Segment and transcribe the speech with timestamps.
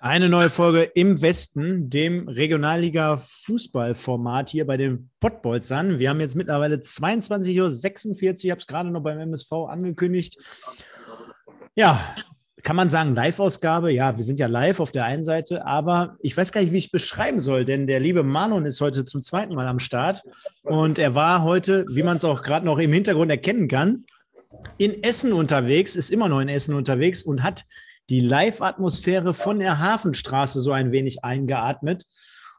[0.00, 5.98] Eine neue Folge im Westen, dem Regionalliga-Fußballformat hier bei den Pottbolzern.
[5.98, 7.68] Wir haben jetzt mittlerweile 22.46 Uhr.
[8.42, 10.36] Ich habe es gerade noch beim MSV angekündigt.
[11.74, 11.98] Ja,
[12.62, 13.92] kann man sagen, Live-Ausgabe?
[13.92, 16.78] Ja, wir sind ja live auf der einen Seite, aber ich weiß gar nicht, wie
[16.78, 20.22] ich beschreiben soll, denn der liebe Marlon ist heute zum zweiten Mal am Start
[20.62, 24.04] und er war heute, wie man es auch gerade noch im Hintergrund erkennen kann,
[24.78, 27.64] in Essen unterwegs, ist immer noch in Essen unterwegs und hat
[28.08, 32.04] die Live-Atmosphäre von der Hafenstraße so ein wenig eingeatmet.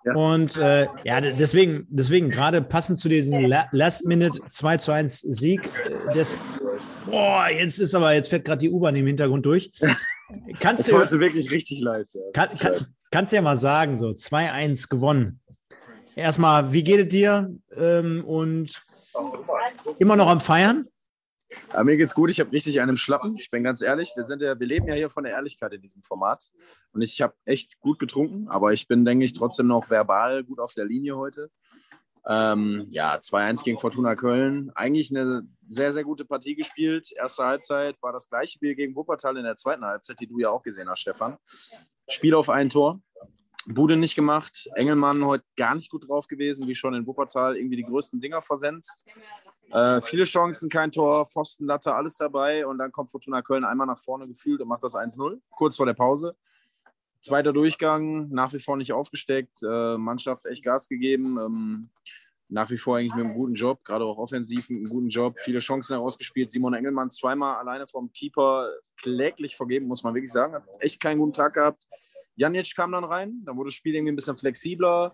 [0.05, 0.15] Ja.
[0.15, 6.13] Und äh, ja, deswegen, deswegen gerade passend zu diesem Last-Minute 2 zu 1 Sieg äh,
[6.13, 6.37] des.
[7.05, 9.71] Boah, jetzt ist aber, jetzt fährt gerade die U-Bahn im Hintergrund durch.
[10.59, 12.07] Kannst das du, heute wirklich richtig live.
[12.13, 12.21] Ja.
[12.33, 12.73] Kann, kann,
[13.11, 15.39] kannst du ja mal sagen, so 2-1 gewonnen.
[16.15, 17.53] Erstmal, wie geht es dir?
[17.75, 18.83] Ähm, und
[19.99, 20.87] immer noch am Feiern?
[21.69, 23.35] Aber mir geht's gut, ich habe richtig einen Schlappen.
[23.37, 25.81] Ich bin ganz ehrlich, wir, sind ja, wir leben ja hier von der Ehrlichkeit in
[25.81, 26.49] diesem Format.
[26.91, 30.59] Und ich habe echt gut getrunken, aber ich bin, denke ich, trotzdem noch verbal gut
[30.59, 31.49] auf der Linie heute.
[32.29, 34.69] Ähm, ja, 2-1 gegen Fortuna Köln.
[34.75, 37.09] Eigentlich eine sehr, sehr gute Partie gespielt.
[37.15, 40.49] Erste Halbzeit war das gleiche Spiel gegen Wuppertal in der zweiten Halbzeit, die du ja
[40.49, 41.37] auch gesehen hast, Stefan.
[42.09, 42.99] Spiel auf ein Tor.
[43.65, 44.69] Bude nicht gemacht.
[44.75, 47.55] Engelmann heute gar nicht gut drauf gewesen, wie schon in Wuppertal.
[47.55, 49.05] Irgendwie die größten Dinger versenzt.
[49.71, 52.65] Äh, viele Chancen, kein Tor, Pfosten, Latte, alles dabei.
[52.65, 55.85] Und dann kommt Fortuna Köln einmal nach vorne gefühlt und macht das 1-0, kurz vor
[55.85, 56.35] der Pause.
[57.19, 61.37] Zweiter Durchgang, nach wie vor nicht aufgesteckt, äh, Mannschaft echt Gas gegeben.
[61.37, 61.89] Ähm,
[62.49, 65.37] nach wie vor eigentlich mit einem guten Job, gerade auch offensiv mit einem guten Job,
[65.39, 66.51] viele Chancen herausgespielt.
[66.51, 70.53] Simon Engelmann zweimal alleine vom Keeper kläglich vergeben, muss man wirklich sagen.
[70.53, 71.85] Hat echt keinen guten Tag gehabt.
[72.35, 75.13] Janic kam dann rein, dann wurde das Spiel irgendwie ein bisschen flexibler.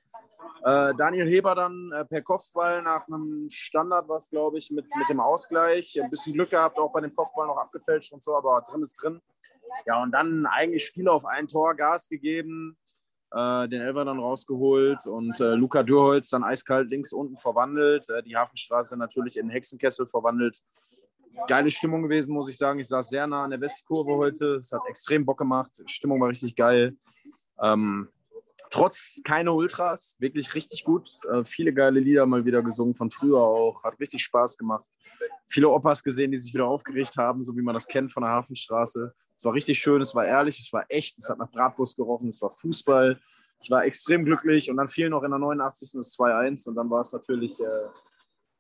[0.63, 5.09] Äh, Daniel Heber dann äh, per Kopfball nach einem Standard, was glaube ich, mit, mit
[5.09, 5.99] dem Ausgleich.
[6.01, 8.93] Ein bisschen Glück gehabt, auch bei dem Kopfball noch abgefälscht und so, aber drin ist
[9.01, 9.19] drin.
[9.85, 12.77] Ja, und dann eigentlich Spieler auf ein Tor Gas gegeben,
[13.33, 18.07] äh, den Elfer dann rausgeholt und äh, Luca Dürholz dann eiskalt links unten verwandelt.
[18.09, 20.59] Äh, die Hafenstraße natürlich in Hexenkessel verwandelt.
[21.47, 22.79] Geile Stimmung gewesen, muss ich sagen.
[22.79, 24.55] Ich saß sehr nah an der Westkurve heute.
[24.55, 25.81] Es hat extrem Bock gemacht.
[25.88, 26.95] Stimmung war richtig geil.
[27.59, 28.07] Ähm,
[28.73, 31.11] trotz keine Ultras, wirklich richtig gut.
[31.31, 33.84] Äh, viele geile Lieder mal wieder gesungen, von früher auch.
[33.84, 34.85] Hat richtig Spaß gemacht.
[35.47, 38.31] Viele Opas gesehen, die sich wieder aufgeregt haben, so wie man das kennt von der
[38.31, 39.13] Hafenstraße.
[39.35, 42.29] Es war richtig schön, es war ehrlich, es war echt, es hat nach Bratwurst gerochen,
[42.29, 43.19] es war Fußball.
[43.61, 45.91] Ich war extrem glücklich und dann fiel noch in der 89.
[45.94, 47.88] das 2-1 und dann war es natürlich äh,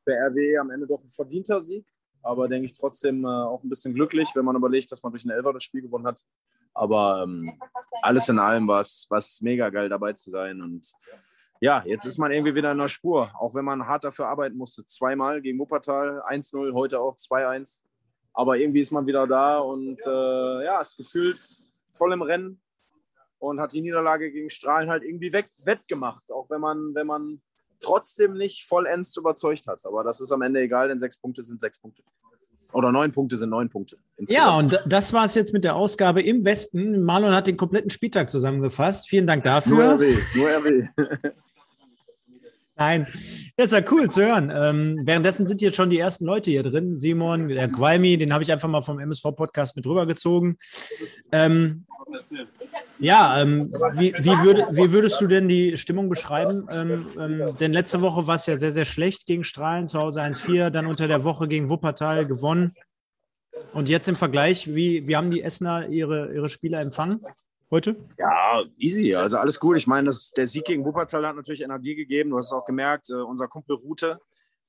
[0.03, 1.87] für RW am Ende doch ein verdienter Sieg
[2.23, 5.25] aber denke ich trotzdem äh, auch ein bisschen glücklich, wenn man überlegt, dass man durch
[5.25, 6.21] eine Elfer das Spiel gewonnen hat.
[6.73, 7.59] Aber ähm,
[8.01, 10.61] alles in allem war es mega geil dabei zu sein.
[10.61, 10.93] Und
[11.61, 14.57] ja, jetzt ist man irgendwie wieder in der Spur, auch wenn man hart dafür arbeiten
[14.57, 14.85] musste.
[14.85, 17.83] Zweimal gegen Wuppertal, 1-0, heute auch 2-1.
[18.33, 21.39] Aber irgendwie ist man wieder da und äh, ja, ist gefühlt
[21.91, 22.59] voll im Rennen
[23.37, 27.41] und hat die Niederlage gegen Strahlen halt irgendwie weg, wettgemacht, auch wenn man, wenn man
[27.79, 29.85] trotzdem nicht vollends überzeugt hat.
[29.85, 32.03] Aber das ist am Ende egal, denn sechs Punkte sind sechs Punkte.
[32.73, 33.97] Oder neun Punkte sind neun Punkte.
[34.17, 34.45] Insgesamt.
[34.45, 37.03] Ja, und das war es jetzt mit der Ausgabe im Westen.
[37.03, 39.07] Marlon hat den kompletten Spieltag zusammengefasst.
[39.07, 39.75] Vielen Dank dafür.
[39.75, 40.87] Nur RW, nur RW.
[42.75, 43.05] Nein,
[43.55, 44.51] das ja cool zu hören.
[44.53, 46.95] Ähm, währenddessen sind jetzt schon die ersten Leute hier drin.
[46.95, 50.57] Simon, der Qualmi, den habe ich einfach mal vom MSV-Podcast mit rübergezogen.
[51.31, 51.85] Ähm,
[52.99, 56.67] ja, ähm, wie, wie, würd, wie, würdest du denn die Stimmung beschreiben?
[56.71, 60.21] Ähm, ähm, denn letzte Woche war es ja sehr, sehr schlecht gegen Strahlen, zu Hause
[60.21, 62.75] 1-4, dann unter der Woche gegen Wuppertal gewonnen.
[63.73, 67.21] Und jetzt im Vergleich, wie, wie haben die Essener ihre, ihre Spieler empfangen?
[67.73, 67.95] heute?
[68.17, 69.13] Ja, easy.
[69.15, 69.75] Also alles gut.
[69.75, 72.29] Ich meine, das, der Sieg gegen Wuppertal hat natürlich Energie gegeben.
[72.29, 74.21] Du hast es auch gemerkt, äh, unser Kumpel Rute,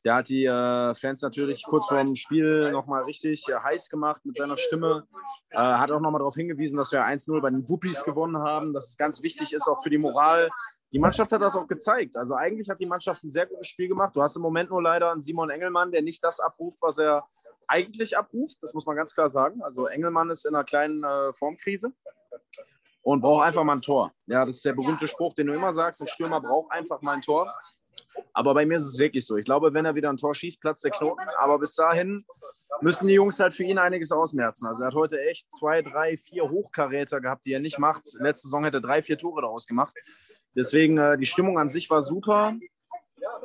[0.05, 4.21] der hat die äh, Fans natürlich kurz vor dem Spiel nochmal richtig äh, heiß gemacht
[4.25, 5.07] mit seiner Stimme.
[5.51, 8.91] Äh, hat auch nochmal darauf hingewiesen, dass wir 1-0 bei den Wuppis gewonnen haben, dass
[8.91, 10.51] es ganz wichtig ist, auch für die Moral.
[10.93, 12.17] Die Mannschaft hat das auch gezeigt.
[12.17, 14.15] Also eigentlich hat die Mannschaft ein sehr gutes Spiel gemacht.
[14.15, 17.27] Du hast im Moment nur leider einen Simon Engelmann, der nicht das abruft, was er
[17.67, 18.59] eigentlich abruft.
[18.61, 19.63] Das muss man ganz klar sagen.
[19.63, 21.93] Also Engelmann ist in einer kleinen äh, Formkrise
[23.03, 24.13] und braucht einfach mal ein Tor.
[24.27, 27.13] Ja, das ist der berühmte Spruch, den du immer sagst, ein Stürmer braucht einfach mal
[27.13, 27.55] ein Tor.
[28.33, 29.37] Aber bei mir ist es wirklich so.
[29.37, 31.23] Ich glaube, wenn er wieder ein Tor schießt, platzt der Knoten.
[31.39, 32.25] Aber bis dahin
[32.81, 34.67] müssen die Jungs halt für ihn einiges ausmerzen.
[34.67, 38.03] Also er hat heute echt zwei, drei, vier Hochkaräter gehabt, die er nicht macht.
[38.19, 39.95] Letzte Saison hätte er drei, vier Tore daraus gemacht.
[40.57, 42.55] Deswegen, äh, die Stimmung an sich war super.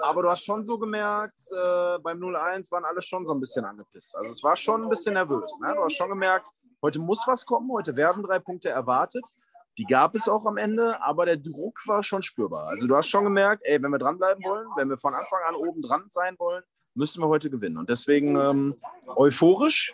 [0.01, 3.65] Aber du hast schon so gemerkt, äh, beim 0-1 waren alle schon so ein bisschen
[3.65, 4.15] angepisst.
[4.15, 5.59] Also es war schon ein bisschen nervös.
[5.61, 5.73] Ne?
[5.75, 6.49] Du hast schon gemerkt,
[6.81, 9.25] heute muss was kommen, heute werden drei Punkte erwartet.
[9.79, 12.67] Die gab es auch am Ende, aber der Druck war schon spürbar.
[12.67, 15.55] Also du hast schon gemerkt, ey, wenn wir dranbleiben wollen, wenn wir von Anfang an
[15.55, 16.63] oben dran sein wollen,
[16.95, 17.77] müssen wir heute gewinnen.
[17.77, 18.75] Und deswegen ähm,
[19.15, 19.93] euphorisch,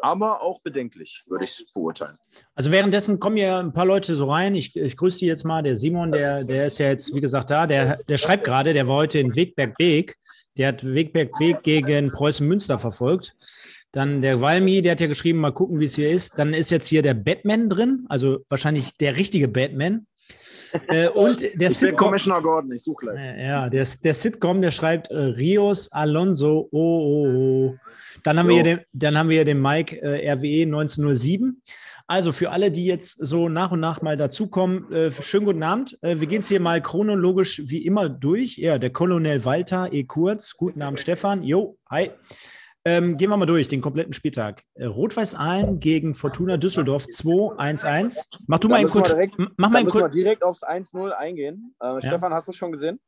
[0.00, 2.16] aber auch bedenklich, würde ich beurteilen.
[2.54, 4.54] Also währenddessen kommen ja ein paar Leute so rein.
[4.54, 5.62] Ich, ich grüße die jetzt mal.
[5.62, 7.66] Der Simon, der, der ist ja jetzt, wie gesagt, da.
[7.66, 10.16] Der, der schreibt gerade, der war heute in Wegberg-Beek.
[10.56, 13.36] Der hat Wegberg-Beek gegen Preußen Münster verfolgt.
[13.92, 16.38] Dann der Walmi, der hat ja geschrieben, mal gucken, wie es hier ist.
[16.38, 20.06] Dann ist jetzt hier der Batman drin, also wahrscheinlich der richtige Batman.
[20.88, 22.08] Äh, und der ich Sitcom.
[22.08, 23.18] Commissioner Gordon, ich suche gleich.
[23.18, 27.74] Äh, ja, der, der Sitcom, der schreibt äh, Rios Alonso, oh, oh, oh.
[28.22, 31.62] Dann haben, wir den, dann haben wir hier den Mike äh, RWE 1907.
[32.06, 35.98] Also für alle, die jetzt so nach und nach mal dazukommen, äh, schönen guten Abend.
[36.02, 38.56] Äh, wir gehen es hier mal chronologisch wie immer durch.
[38.56, 40.04] Ja, der Colonel Walter E.
[40.04, 40.56] Kurz.
[40.56, 41.42] Guten Abend, Stefan.
[41.42, 42.10] Jo, hi.
[42.88, 44.64] Ähm, gehen wir mal durch, den kompletten Spieltag.
[44.72, 48.26] Äh, Rot-Weiß Aalen gegen Fortuna Düsseldorf 2-1-1.
[48.46, 49.10] Mach du da mal einen kurz.
[49.10, 51.74] Direkt, mach mal müssen wir direkt aufs 1-0 eingehen.
[51.82, 52.00] Äh, ja.
[52.00, 52.98] Stefan, hast du schon gesehen?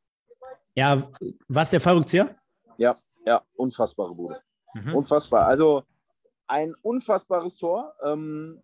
[0.74, 1.02] Ja,
[1.48, 2.36] was der Fallrückzieher?
[2.76, 2.94] Ja,
[3.26, 4.42] ja, unfassbare Bude.
[4.74, 4.96] Mhm.
[4.96, 5.46] Unfassbar.
[5.46, 5.82] Also
[6.46, 7.94] ein unfassbares Tor.
[8.04, 8.62] Ähm,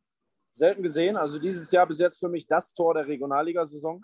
[0.51, 1.17] selten gesehen.
[1.17, 4.03] Also dieses Jahr bis jetzt für mich das Tor der Regionalliga-Saison.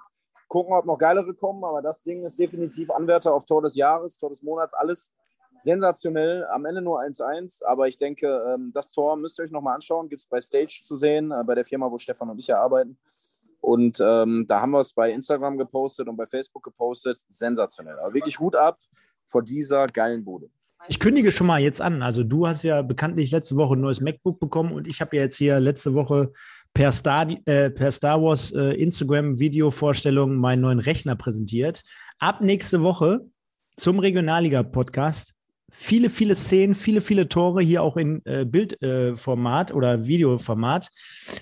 [0.49, 4.17] Gucken, ob noch geilere kommen, aber das Ding ist definitiv Anwärter auf Tor des Jahres,
[4.17, 5.13] Tor des Monats, alles
[5.59, 6.47] sensationell.
[6.47, 10.09] Am Ende nur 1-1, aber ich denke, ähm, das Tor müsst ihr euch nochmal anschauen.
[10.09, 12.59] Gibt es bei Stage zu sehen, äh, bei der Firma, wo Stefan und ich ja
[12.59, 12.99] arbeiten.
[13.61, 17.19] Und ähm, da haben wir es bei Instagram gepostet und bei Facebook gepostet.
[17.29, 17.99] Sensationell.
[18.01, 18.79] Aber wirklich Hut ab
[19.25, 20.51] vor dieser geilen Bude.
[20.89, 22.03] Ich kündige schon mal jetzt an.
[22.03, 25.23] Also du hast ja bekanntlich letzte Woche ein neues MacBook bekommen und ich habe ja
[25.23, 26.33] jetzt hier letzte Woche
[26.75, 31.83] per Star, äh, per Star Wars äh, Instagram-Video-Vorstellung meinen neuen Rechner präsentiert.
[32.19, 33.21] Ab nächste Woche
[33.77, 35.35] zum Regionalliga-Podcast
[35.73, 40.89] viele, viele Szenen, viele, viele Tore hier auch in äh, Bildformat äh, oder Videoformat.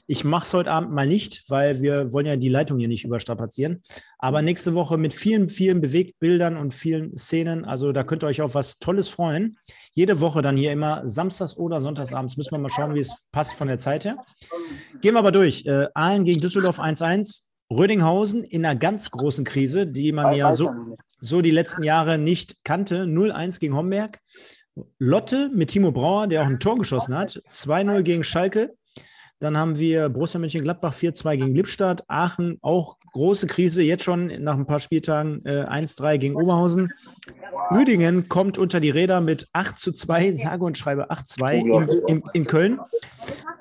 [0.06, 3.04] Ich mache es heute Abend mal nicht, weil wir wollen ja die Leitung hier nicht
[3.04, 3.82] überstrapazieren.
[4.18, 7.64] Aber nächste Woche mit vielen, vielen Bewegtbildern und vielen Szenen.
[7.64, 9.58] Also da könnt ihr euch auf was Tolles freuen.
[9.92, 12.36] Jede Woche dann hier immer samstags oder sonntagsabends.
[12.36, 14.16] Müssen wir mal schauen, wie es passt von der Zeit her.
[15.00, 15.66] Gehen wir aber durch.
[15.66, 17.42] Äh, Aalen gegen Düsseldorf 1-1.
[17.72, 20.70] Rödinghausen in einer ganz großen Krise, die man ja so,
[21.20, 23.04] so die letzten Jahre nicht kannte.
[23.04, 24.18] 0-1 gegen Homberg.
[24.98, 27.42] Lotte mit Timo Brauer, der auch ein Tor geschossen hat.
[27.46, 28.74] 2-0 gegen Schalke.
[29.40, 32.04] Dann haben wir Borussia Mönchengladbach 4-2 gegen Lippstadt.
[32.08, 36.92] Aachen auch große Krise, jetzt schon nach ein paar Spieltagen äh, 1-3 gegen Oberhausen.
[37.70, 42.44] Lüdingen kommt unter die Räder mit 8 2, sage und schreibe 8-2 in, in, in,
[42.44, 42.80] Köln.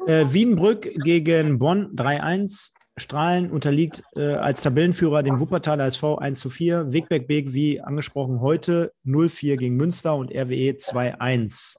[0.06, 2.72] Äh, Wiedenbrück gegen Bonn 3-1.
[3.00, 6.94] Strahlen unterliegt äh, als Tabellenführer dem Wuppertaler SV 1 zu 4.
[6.94, 11.78] Wegberg Beek, wie angesprochen, heute 0-4 gegen Münster und RWE 2-1.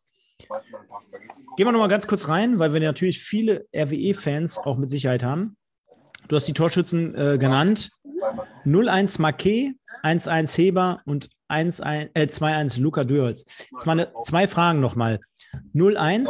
[1.56, 5.56] Gehen wir nochmal ganz kurz rein, weil wir natürlich viele RWE-Fans auch mit Sicherheit haben.
[6.28, 7.90] Du hast die Torschützen äh, genannt.
[8.64, 13.66] 0-1 Marquet, 1-1 Heber und 2-1 äh, Luca Dürholz.
[13.72, 15.18] Jetzt mal eine, zwei Fragen nochmal.
[15.74, 16.28] 0-1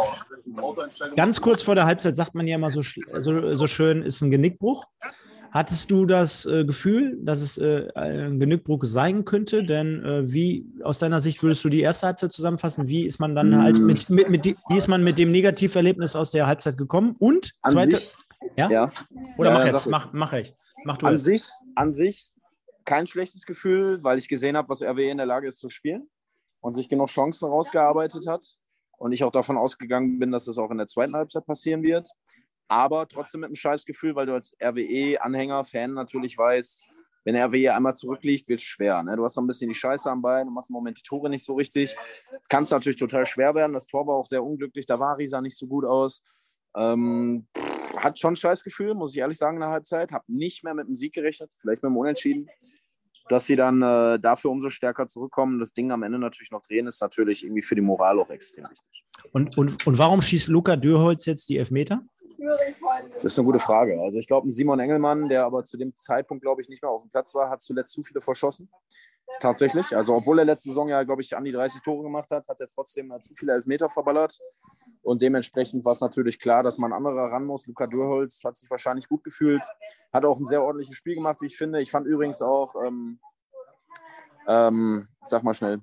[1.16, 4.30] Ganz kurz vor der Halbzeit sagt man ja immer so, so, so schön, ist ein
[4.30, 4.86] Genickbruch.
[5.52, 9.64] Hattest du das äh, Gefühl, dass es äh, ein Genickbruch sein könnte?
[9.64, 12.86] Denn äh, wie aus deiner Sicht würdest du die erste Halbzeit zusammenfassen?
[12.86, 16.14] Wie ist man dann halt mit, mit, mit die, wie ist man mit dem Negativerlebnis
[16.14, 17.16] aus der Halbzeit gekommen?
[17.18, 18.14] Und an zweite, sich,
[18.56, 18.70] ja?
[18.70, 18.92] ja?
[19.38, 20.54] Oder ja, mach jetzt, mach, mach ich.
[20.84, 21.24] Mach du an es.
[21.24, 21.42] sich,
[21.74, 22.30] an sich
[22.84, 26.08] kein schlechtes Gefühl, weil ich gesehen habe, was RWE in der Lage ist zu spielen
[26.60, 28.56] und sich genug Chancen rausgearbeitet hat
[29.00, 32.10] und ich auch davon ausgegangen bin, dass das auch in der zweiten Halbzeit passieren wird.
[32.68, 36.84] Aber trotzdem mit einem Scheißgefühl, weil du als RWE-Anhänger, Fan natürlich weißt,
[37.24, 39.02] wenn RWE einmal zurückliegt, wird es schwer.
[39.02, 39.16] Ne?
[39.16, 41.30] Du hast noch ein bisschen die Scheiße am Bein, du machst im Moment die Tore
[41.30, 41.96] nicht so richtig.
[42.50, 43.72] Kann es natürlich total schwer werden.
[43.72, 46.58] Das Tor war auch sehr unglücklich, da war Risa nicht so gut aus.
[46.76, 47.46] Ähm,
[47.96, 50.12] hat schon ein Scheißgefühl, muss ich ehrlich sagen, in der Halbzeit.
[50.12, 52.48] Hab nicht mehr mit dem Sieg gerechnet, vielleicht mit dem Unentschieden
[53.30, 56.86] dass sie dann äh, dafür umso stärker zurückkommen, das Ding am Ende natürlich noch drehen,
[56.88, 59.04] ist natürlich irgendwie für die Moral auch extrem wichtig.
[59.32, 62.02] Und, und, und warum schießt Luca Dürholz jetzt die Elfmeter?
[63.14, 64.00] Das ist eine gute Frage.
[64.00, 67.02] Also ich glaube, Simon Engelmann, der aber zu dem Zeitpunkt, glaube ich, nicht mehr auf
[67.02, 68.68] dem Platz war, hat zuletzt zu viele verschossen.
[69.38, 69.96] Tatsächlich.
[69.96, 72.60] Also obwohl er letzte Saison ja, glaube ich, an die 30 Tore gemacht hat, hat
[72.60, 74.38] er trotzdem zu viele Elfmeter verballert.
[75.02, 77.66] Und dementsprechend war es natürlich klar, dass man anderer ran muss.
[77.66, 79.64] Luca Dürholz hat sich wahrscheinlich gut gefühlt.
[80.12, 81.80] Hat auch ein sehr ordentliches Spiel gemacht, wie ich finde.
[81.80, 83.18] Ich fand übrigens auch, ähm,
[84.46, 85.80] ähm, sag mal schnell,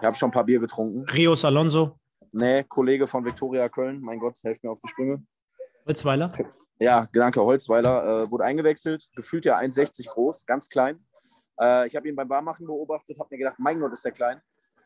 [0.00, 1.04] ich habe schon ein paar Bier getrunken.
[1.08, 1.98] Rios Alonso.
[2.32, 4.00] Nee, Kollege von Viktoria Köln.
[4.00, 5.24] Mein Gott, helft mir auf die Sprünge.
[5.86, 6.32] Holzweiler?
[6.78, 8.24] Ja, danke, Holzweiler.
[8.24, 11.04] Äh, wurde eingewechselt, gefühlt ja 1,60 groß, ganz klein.
[11.60, 14.40] Äh, ich habe ihn beim Warmachen beobachtet, habe mir gedacht, mein Gott, ist der klein.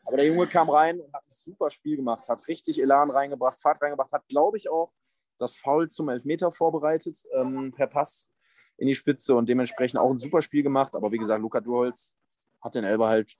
[0.05, 3.61] Aber der Junge kam rein und hat ein super Spiel gemacht, hat richtig Elan reingebracht,
[3.61, 4.91] Fahrt reingebracht, hat, glaube ich, auch
[5.37, 8.31] das Foul zum Elfmeter vorbereitet, ähm, per Pass
[8.77, 10.95] in die Spitze und dementsprechend auch ein super Spiel gemacht.
[10.95, 12.15] Aber wie gesagt, Luca Durholz
[12.61, 13.35] hat den Elber halt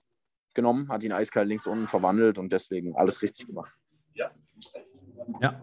[0.54, 3.79] genommen, hat ihn eiskalt links unten verwandelt und deswegen alles richtig gemacht.
[5.42, 5.54] Ja.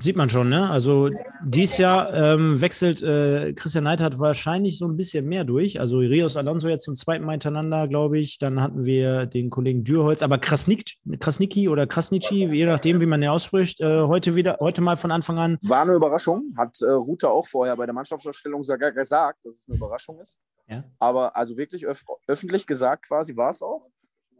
[0.00, 0.70] Sieht man schon, ne?
[0.70, 1.08] Also
[1.44, 5.80] dies Jahr ähm, wechselt äh, Christian Neidhardt wahrscheinlich so ein bisschen mehr durch.
[5.80, 8.38] Also Rios Alonso jetzt zum zweiten Mal hintereinander, glaube ich.
[8.38, 13.20] Dann hatten wir den Kollegen Dürholz, aber Krasnik, Krasniki oder Krasnici, je nachdem, wie man
[13.20, 15.58] den ausspricht, äh, heute wieder, heute mal von Anfang an.
[15.62, 19.68] War eine Überraschung, hat äh, Rute auch vorher bei der Mannschaftsausstellung sogar gesagt, dass es
[19.68, 20.40] eine Überraschung ist.
[20.68, 20.84] Ja.
[20.98, 23.88] Aber also wirklich öf öffentlich gesagt quasi war es auch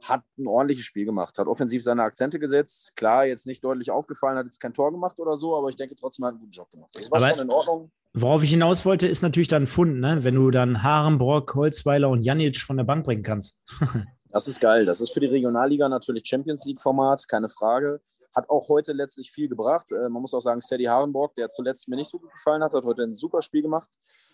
[0.02, 2.92] hat ein ordentliches Spiel gemacht, hat offensiv seine Akzente gesetzt.
[2.96, 5.96] Klar, jetzt nicht deutlich aufgefallen, hat jetzt kein Tor gemacht oder so, aber ich denke
[5.96, 6.90] trotzdem hat einen guten Job gemacht.
[6.94, 7.90] Das war aber schon in Ordnung.
[8.14, 10.24] Worauf ich hinaus wollte, ist natürlich dann Fund, ne?
[10.24, 13.58] wenn du dann Harenbrock, Holzweiler und Janic von der Bank bringen kannst.
[14.30, 14.86] das ist geil.
[14.86, 18.00] Das ist für die Regionalliga natürlich Champions League-Format, keine Frage.
[18.34, 19.92] Hat auch heute letztlich viel gebracht.
[19.92, 22.74] Äh, man muss auch sagen, Steady Harenborg, der zuletzt mir nicht so gut gefallen hat,
[22.74, 23.90] hat heute ein super Spiel gemacht,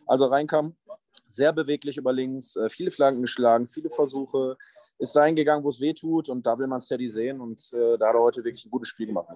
[0.07, 0.77] als er reinkam
[1.35, 4.57] sehr beweglich über links, äh, viele Flanken geschlagen, viele Versuche,
[4.99, 7.99] ist dahin gegangen, wo es weh tut und da will man Steady sehen und äh,
[7.99, 9.27] da hat er heute wirklich ein gutes Spiel gemacht.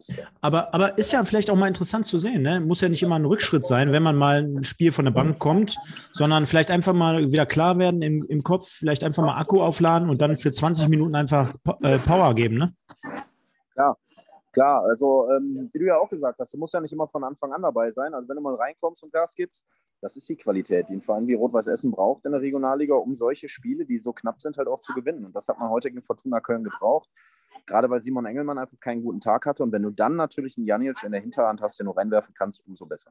[0.40, 2.60] Aber, aber ist ja vielleicht auch mal interessant zu sehen, ne?
[2.60, 5.38] muss ja nicht immer ein Rückschritt sein, wenn man mal ein Spiel von der Bank
[5.38, 5.76] kommt,
[6.12, 10.08] sondern vielleicht einfach mal wieder klar werden im, im Kopf, vielleicht einfach mal Akku aufladen
[10.08, 12.74] und dann für 20 Minuten einfach äh, Power geben, ne?
[14.58, 17.06] Ja, Klar, also ähm, wie du ja auch gesagt hast, du musst ja nicht immer
[17.06, 18.12] von Anfang an dabei sein.
[18.12, 19.64] Also wenn du mal reinkommst und Gas gibst,
[20.00, 23.14] das ist die Qualität, die ein Verein wie Rot-Weiß Essen braucht in der Regionalliga, um
[23.14, 25.24] solche Spiele, die so knapp sind, halt auch zu gewinnen.
[25.24, 27.08] Und das hat man heute gegen Fortuna Köln gebraucht.
[27.66, 29.62] Gerade weil Simon Engelmann einfach keinen guten Tag hatte.
[29.62, 32.66] Und wenn du dann natürlich einen Janic in der Hinterhand hast, den du reinwerfen kannst,
[32.66, 33.10] umso besser.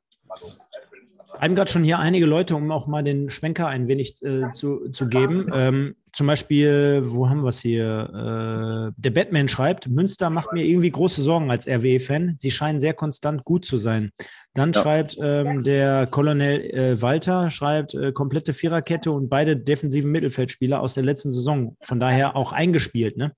[1.30, 4.90] Schreiben gerade schon hier einige Leute, um auch mal den Schwenker ein wenig äh, zu,
[4.90, 5.52] zu geben.
[5.54, 8.94] Ähm, zum Beispiel, wo haben wir es hier?
[8.94, 12.36] Äh, der Batman schreibt, Münster macht mir irgendwie große Sorgen als RWE-Fan.
[12.38, 14.12] Sie scheinen sehr konstant gut zu sein.
[14.54, 14.82] Dann ja.
[14.82, 20.94] schreibt ähm, der Colonel äh, Walter, schreibt äh, komplette Viererkette und beide defensiven Mittelfeldspieler aus
[20.94, 21.76] der letzten Saison.
[21.82, 23.18] Von daher auch eingespielt.
[23.18, 23.34] Ne?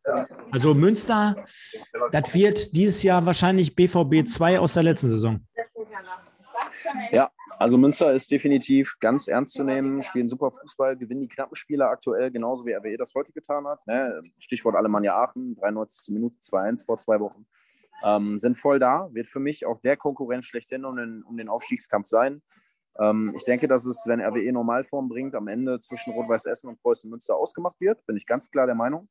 [0.51, 1.35] Also Münster,
[2.11, 5.41] das wird dieses Jahr wahrscheinlich BVB 2 aus der letzten Saison.
[7.11, 11.55] Ja, also Münster ist definitiv ganz ernst zu nehmen, spielen super Fußball, gewinnen die knappen
[11.55, 13.85] Spiele aktuell, genauso wie RWE das heute getan hat.
[13.87, 14.21] Ne?
[14.37, 16.13] Stichwort Alemannia Aachen, 93.
[16.13, 17.45] Minute 2-1 vor zwei Wochen.
[18.03, 21.49] Ähm, sind voll da, wird für mich auch der Konkurrent schlechthin um den, um den
[21.49, 22.41] Aufstiegskampf sein.
[22.97, 26.81] Ähm, ich denke, dass es, wenn RWE Normalform bringt, am Ende zwischen Rot-Weiß Essen und
[26.81, 28.05] Preußen Münster ausgemacht wird.
[28.05, 29.09] Bin ich ganz klar der Meinung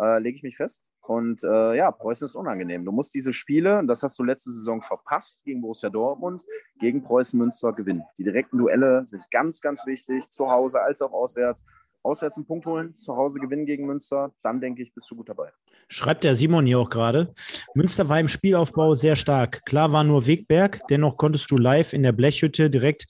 [0.00, 0.84] äh, lege ich mich fest.
[1.00, 2.84] Und äh, ja, Preußen ist unangenehm.
[2.84, 6.44] Du musst diese Spiele, das hast du letzte Saison verpasst, gegen Borussia Dortmund,
[6.80, 8.02] gegen Preußen Münster gewinnen.
[8.18, 11.64] Die direkten Duelle sind ganz, ganz wichtig, zu Hause als auch auswärts.
[12.06, 15.28] Auswärts einen Punkt holen, zu Hause gewinnen gegen Münster, dann denke ich, bist du gut
[15.28, 15.50] dabei.
[15.88, 17.32] Schreibt der Simon hier auch gerade.
[17.74, 19.64] Münster war im Spielaufbau sehr stark.
[19.66, 23.06] Klar war nur Wegberg, dennoch konntest du live in der Blechhütte direkt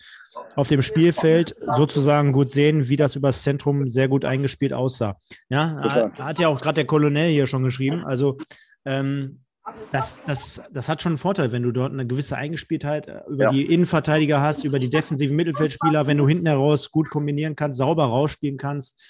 [0.55, 5.17] auf dem Spielfeld sozusagen gut sehen, wie das übers Zentrum sehr gut eingespielt aussah.
[5.49, 8.05] Ja, hat, hat ja auch gerade der Kolonel hier schon geschrieben.
[8.05, 8.37] Also
[8.85, 9.46] ähm,
[9.93, 13.45] das, das, das hat schon einen Vorteil, wenn du dort eine gewisse Eingespieltheit äh, über
[13.45, 13.51] ja.
[13.51, 18.05] die Innenverteidiger hast, über die defensiven Mittelfeldspieler, wenn du hinten heraus gut kombinieren kannst, sauber
[18.05, 19.01] rausspielen kannst.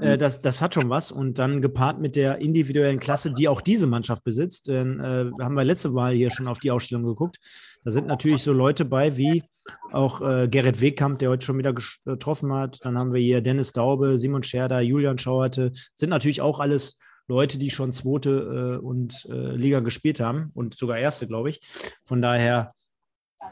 [0.00, 0.18] Äh, mhm.
[0.18, 1.12] das, das hat schon was.
[1.12, 4.68] Und dann gepaart mit der individuellen Klasse, die auch diese Mannschaft besitzt.
[4.68, 7.38] Denn äh, haben wir letzte Mal hier schon auf die Ausstellung geguckt.
[7.84, 9.44] Da sind natürlich so Leute bei wie
[9.92, 11.74] auch äh, Gerrit Wegkamp, der heute schon wieder
[12.04, 12.78] getroffen hat.
[12.82, 15.72] Dann haben wir hier Dennis Daube, Simon Scherder, Julian Schauerte.
[15.94, 16.98] Sind natürlich auch alles
[17.30, 21.60] Leute, die schon zweite äh, und äh, Liga gespielt haben und sogar erste, glaube ich.
[22.04, 22.74] Von daher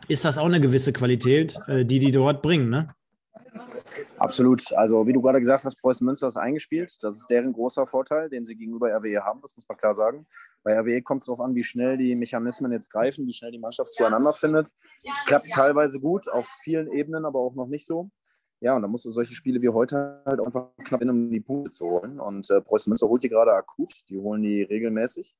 [0.08, 2.88] ist das auch eine gewisse Qualität, äh, die die dort bringen, ne?
[4.18, 4.72] Absolut.
[4.72, 6.98] Also wie du gerade gesagt hast, Preußen Münster ist eingespielt.
[7.02, 10.26] Das ist deren großer Vorteil, den sie gegenüber RWE haben, das muss man klar sagen.
[10.64, 13.58] Bei RWE kommt es darauf an, wie schnell die Mechanismen jetzt greifen, wie schnell die
[13.58, 14.66] Mannschaft zueinander findet.
[14.66, 18.10] Es klappt teilweise gut, auf vielen Ebenen, aber auch noch nicht so.
[18.60, 21.40] Ja, und da musst du solche Spiele wie heute halt einfach knapp hin, um die
[21.40, 22.18] Punkte zu holen.
[22.18, 25.36] Und äh, Preußen Münster holt die gerade akut, die holen die regelmäßig.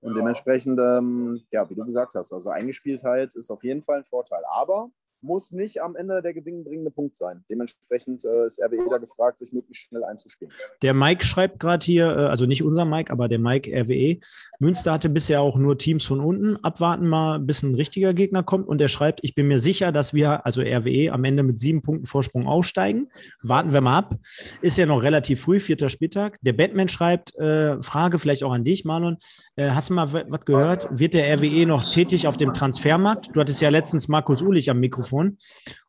[0.00, 4.04] Und dementsprechend, ähm, ja, wie du gesagt hast, also Eingespieltheit ist auf jeden Fall ein
[4.04, 4.42] Vorteil.
[4.48, 4.90] Aber
[5.22, 7.44] muss nicht am Ende der gewinnbringende Punkt sein.
[7.50, 10.52] Dementsprechend äh, ist RWE da gefragt, sich möglichst schnell einzuspielen.
[10.82, 14.18] Der Mike schreibt gerade hier, äh, also nicht unser Mike, aber der Mike RWE.
[14.58, 16.56] Münster hatte bisher auch nur Teams von unten.
[16.64, 18.68] Abwarten mal, bis ein richtiger Gegner kommt.
[18.68, 21.82] Und er schreibt, ich bin mir sicher, dass wir, also RWE, am Ende mit sieben
[21.82, 23.08] Punkten Vorsprung aussteigen.
[23.42, 24.14] Warten wir mal ab.
[24.62, 26.38] Ist ja noch relativ früh, vierter Spieltag.
[26.42, 29.18] Der Batman schreibt, äh, Frage vielleicht auch an dich, Marlon.
[29.56, 30.86] Äh, hast du mal was gehört?
[30.98, 33.30] Wird der RWE noch tätig auf dem Transfermarkt?
[33.34, 35.38] Du hattest ja letztens Markus Ulich am Mikrofon Mikrofon.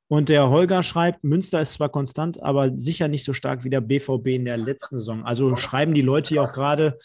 [0.07, 3.79] Und der Holger schreibt, Münster ist zwar konstant, aber sicher nicht so stark wie der
[3.79, 5.23] BVB in der letzten Saison.
[5.23, 6.97] Also schreiben die Leute ja auch gerade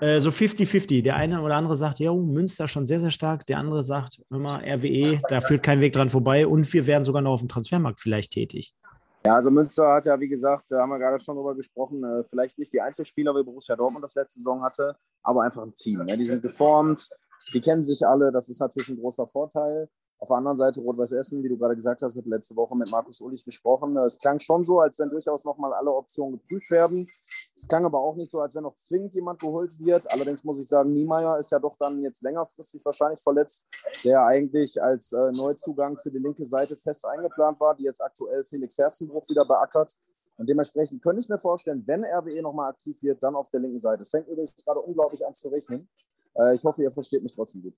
[0.00, 1.02] äh, so 50-50.
[1.02, 3.46] Der eine oder andere sagt, ja, Münster schon sehr, sehr stark.
[3.46, 6.46] Der andere sagt immer, RWE, da führt kein Weg dran vorbei.
[6.46, 8.76] Und wir werden sogar noch auf dem Transfermarkt vielleicht tätig.
[9.24, 12.60] Ja, also Münster hat ja, wie gesagt, haben wir gerade schon drüber gesprochen, äh, vielleicht
[12.60, 14.94] nicht die Einzelspieler, wie Borussia Dortmund das letzte Saison hatte,
[15.24, 16.04] aber einfach ein Team.
[16.04, 16.16] Ne?
[16.16, 17.08] Die sind geformt,
[17.52, 19.88] Die kennen sich alle, das ist natürlich ein großer Vorteil.
[20.18, 22.74] Auf der anderen Seite Rot-Weiß Essen, wie du gerade gesagt hast, ich habe letzte Woche
[22.74, 23.96] mit Markus Ullich gesprochen.
[23.98, 27.06] Es klang schon so, als wenn durchaus nochmal alle Optionen geprüft werden.
[27.54, 30.10] Es klang aber auch nicht so, als wenn noch zwingend jemand geholt wird.
[30.10, 33.66] Allerdings muss ich sagen, Niemeyer ist ja doch dann jetzt längerfristig wahrscheinlich verletzt,
[34.04, 38.42] der eigentlich als äh, Neuzugang für die linke Seite fest eingeplant war, die jetzt aktuell
[38.42, 39.98] Felix Herzenbruch wieder beackert.
[40.38, 43.78] Und dementsprechend könnte ich mir vorstellen, wenn RWE nochmal aktiv wird, dann auf der linken
[43.78, 44.02] Seite.
[44.02, 45.88] Es fängt übrigens gerade unglaublich an zu rechnen.
[46.34, 47.74] Äh, ich hoffe, ihr versteht mich trotzdem gut.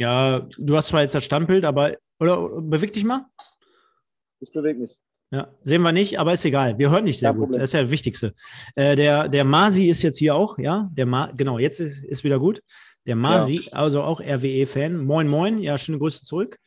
[0.00, 3.26] Ja, du hast zwar jetzt das Standbild, aber oder beweg dich mal.
[4.40, 4.98] Ich bewege mich.
[5.30, 6.78] Ja, sehen wir nicht, aber ist egal.
[6.78, 7.44] Wir hören dich sehr Kein gut.
[7.48, 7.60] Problem.
[7.60, 8.34] Das ist ja das Wichtigste.
[8.76, 10.90] Äh, der, der Masi ist jetzt hier auch, ja.
[10.94, 12.62] Der Ma genau, jetzt ist, ist wieder gut.
[13.04, 13.72] Der Masi, ja.
[13.72, 15.04] also auch RWE-Fan.
[15.04, 15.58] Moin, moin.
[15.58, 16.58] Ja, schöne Grüße zurück.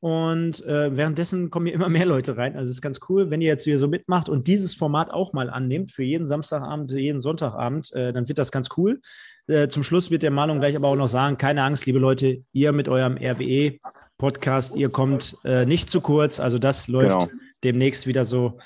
[0.00, 2.54] Und äh, währenddessen kommen hier immer mehr Leute rein.
[2.54, 5.34] Also das ist ganz cool, wenn ihr jetzt hier so mitmacht und dieses Format auch
[5.34, 9.00] mal annehmt für jeden Samstagabend, jeden Sonntagabend, äh, dann wird das ganz cool.
[9.46, 12.42] Äh, zum Schluss wird der Malung gleich aber auch noch sagen, keine Angst, liebe Leute,
[12.52, 16.40] ihr mit eurem RWE-Podcast, ihr kommt äh, nicht zu kurz.
[16.40, 17.28] Also das läuft genau.
[17.62, 18.58] demnächst wieder so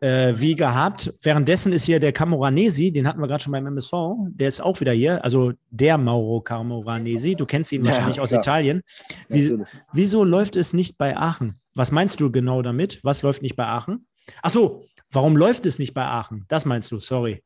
[0.00, 1.12] äh, wie gehabt.
[1.22, 3.92] Währenddessen ist hier der Camoranesi, den hatten wir gerade schon beim MSV,
[4.28, 8.30] der ist auch wieder hier, also der Mauro Camoranesi, du kennst ihn ja, wahrscheinlich aus
[8.30, 8.40] klar.
[8.40, 8.82] Italien.
[9.28, 9.58] Wie,
[9.92, 11.52] wieso läuft es nicht bei Aachen?
[11.74, 13.00] Was meinst du genau damit?
[13.02, 14.06] Was läuft nicht bei Aachen?
[14.42, 16.44] Ach so, warum läuft es nicht bei Aachen?
[16.48, 17.42] Das meinst du, sorry.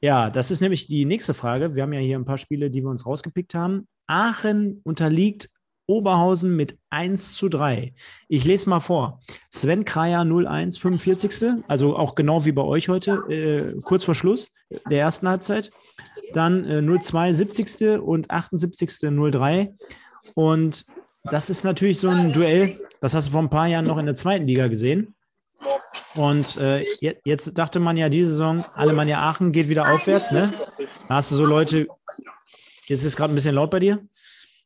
[0.00, 1.74] Ja, das ist nämlich die nächste Frage.
[1.74, 3.88] Wir haben ja hier ein paar Spiele, die wir uns rausgepickt haben.
[4.06, 5.48] Aachen unterliegt
[5.86, 7.94] Oberhausen mit 1 zu 3.
[8.28, 9.20] Ich lese mal vor.
[9.50, 11.64] Sven Kreier 01, 45.
[11.68, 14.50] Also auch genau wie bei euch heute, äh, kurz vor Schluss
[14.90, 15.70] der ersten Halbzeit.
[16.32, 18.00] Dann äh, 02, 70.
[18.00, 18.98] und 78.
[19.00, 19.74] 03.
[20.34, 20.84] Und
[21.24, 24.06] das ist natürlich so ein Duell, das hast du vor ein paar Jahren noch in
[24.06, 25.14] der zweiten Liga gesehen.
[26.14, 26.84] Und äh,
[27.24, 30.52] jetzt dachte man ja diese Saison, Alemannia Aachen geht wieder aufwärts, ne?
[31.08, 31.86] Da hast du so Leute,
[32.86, 34.06] jetzt ist gerade ein bisschen laut bei dir.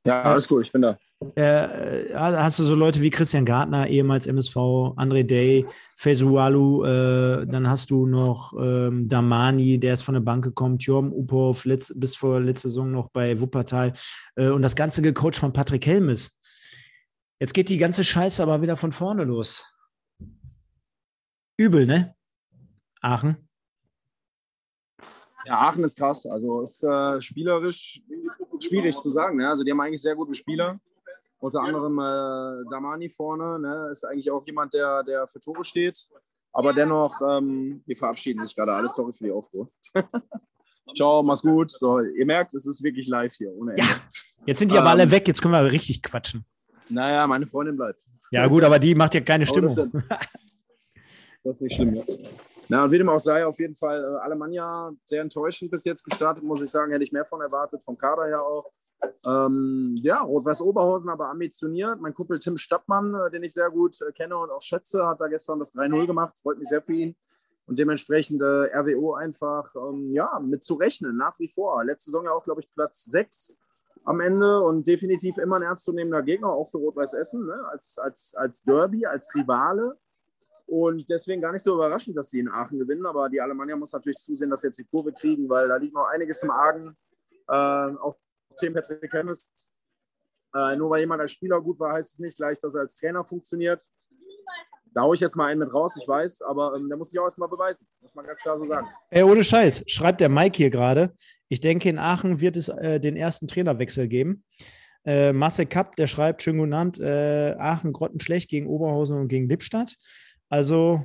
[0.07, 0.97] Ja, alles gut, ich bin da.
[1.35, 4.57] Äh, hast du so Leute wie Christian Gartner, ehemals MSV,
[4.97, 10.45] André Day, Fesualu, äh, dann hast du noch ähm, Damani, der ist von der Bank
[10.45, 13.93] gekommen, Tjorm Upov, letzt, bis vor letzter Saison noch bei Wuppertal
[14.37, 16.41] äh, und das Ganze gecoacht von Patrick Helmes.
[17.41, 19.67] Jetzt geht die ganze Scheiße aber wieder von vorne los.
[21.57, 22.15] Übel, ne?
[23.01, 23.49] Aachen.
[25.45, 26.27] Ja, Aachen ist krass.
[26.27, 28.03] Also ist äh, spielerisch
[28.65, 29.39] schwierig zu sagen.
[29.39, 29.49] Ne?
[29.49, 30.75] Also die haben eigentlich sehr gute Spieler.
[31.41, 33.59] Unter anderem äh, Damani vorne.
[33.61, 33.89] Ne?
[33.93, 36.09] Ist eigentlich auch jemand, der, der für Tore steht.
[36.53, 38.95] Aber dennoch, ähm, wir verabschieden sich gerade alles.
[38.95, 39.69] Sorry für die Aufruhr.
[40.97, 41.71] Ciao, mach's gut.
[41.71, 43.53] So, ihr merkt, es ist wirklich live hier.
[43.53, 43.83] Ohne Ende.
[43.83, 43.89] Ja,
[44.47, 45.29] jetzt sind die aber ähm, alle weg.
[45.29, 46.45] Jetzt können wir richtig quatschen.
[46.89, 48.03] Naja, meine Freundin bleibt.
[48.31, 49.75] Ja, gut, aber die macht ja keine Stimmung.
[49.75, 49.95] Das ist,
[51.45, 52.05] das ist nicht schlimm, ja.
[52.69, 56.05] Na, und wie dem auch sei, auf jeden Fall äh, Alemannia sehr enttäuschend bis jetzt
[56.05, 56.93] gestartet, muss ich sagen.
[56.93, 58.71] Hätte ich mehr von erwartet, vom Kader her auch.
[59.25, 62.01] Ähm, ja, Rot-Weiß Oberhausen aber ambitioniert.
[62.01, 65.21] Mein Kumpel Tim Stadtmann, äh, den ich sehr gut äh, kenne und auch schätze, hat
[65.21, 66.35] da gestern das 3-0 gemacht.
[66.43, 67.17] Freut mich sehr für ihn.
[67.67, 71.85] Und dementsprechend äh, RWO einfach ähm, ja, mit zu rechnen, nach wie vor.
[71.85, 73.57] Letzte Saison ja auch, glaube ich, Platz 6
[74.05, 77.63] am Ende und definitiv immer ein ernstzunehmender Gegner, auch für Rot-Weiß Essen, ne?
[77.71, 79.99] als, als, als Derby, als Rivale.
[80.69, 83.07] Und deswegen gar nicht so überraschend, dass sie in Aachen gewinnen.
[83.07, 85.95] Aber die Alemannia muss natürlich zusehen, dass sie jetzt die Kurve kriegen, weil da liegt
[85.95, 86.95] noch einiges im Argen.
[87.49, 88.17] Äh, auch
[88.59, 89.49] Team Patrick Hennis.
[90.55, 92.95] Äh, nur weil jemand als Spieler gut war, heißt es nicht gleich, dass er als
[92.95, 93.83] Trainer funktioniert.
[94.93, 97.19] Da haue ich jetzt mal einen mit raus, ich weiß, aber ähm, der muss sich
[97.19, 97.87] auch erstmal beweisen.
[98.03, 98.89] Muss man ganz klar so sagen.
[99.09, 101.15] Ey, ohne Scheiß, schreibt der Mike hier gerade.
[101.49, 104.45] Ich denke, in Aachen wird es äh, den ersten Trainerwechsel geben.
[105.07, 109.49] Äh, Marcel Kapp, der schreibt, schön guten Abend, äh, Aachen grottenschlecht gegen Oberhausen und gegen
[109.49, 109.97] Lippstadt.
[110.49, 111.05] Also,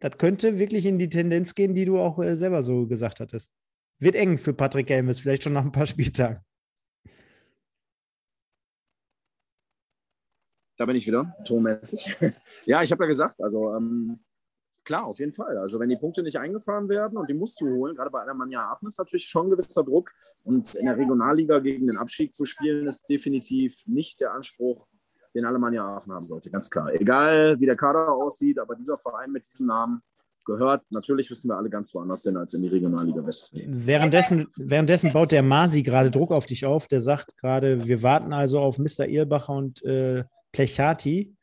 [0.00, 3.50] das könnte wirklich in die Tendenz gehen, die du auch äh, selber so gesagt hattest.
[3.98, 6.40] Wird eng für Patrick Helmes, vielleicht schon nach ein paar Spieltagen.
[10.78, 12.16] Da bin ich wieder, tonmäßig.
[12.64, 14.18] ja, ich habe ja gesagt, also ähm,
[14.82, 15.58] klar, auf jeden Fall.
[15.58, 18.64] Also wenn die Punkte nicht eingefahren werden und die musst du holen, gerade bei Alemannia
[18.64, 20.10] Aachen ist natürlich schon ein gewisser Druck.
[20.42, 24.86] Und in der Regionalliga gegen den Abstieg zu spielen, ist definitiv nicht der Anspruch,
[25.34, 26.92] den Alemannia Aachen haben sollte, ganz klar.
[26.92, 30.02] Egal, wie der Kader aussieht, aber dieser Verein mit diesem Namen
[30.44, 33.50] gehört, natürlich wissen wir alle ganz woanders hin als in die Regionalliga West.
[33.52, 36.88] Währenddessen, währenddessen baut der Masi gerade Druck auf dich auf.
[36.88, 39.06] Der sagt gerade, wir warten also auf Mr.
[39.06, 41.36] Ehlbacher und äh, Plechati.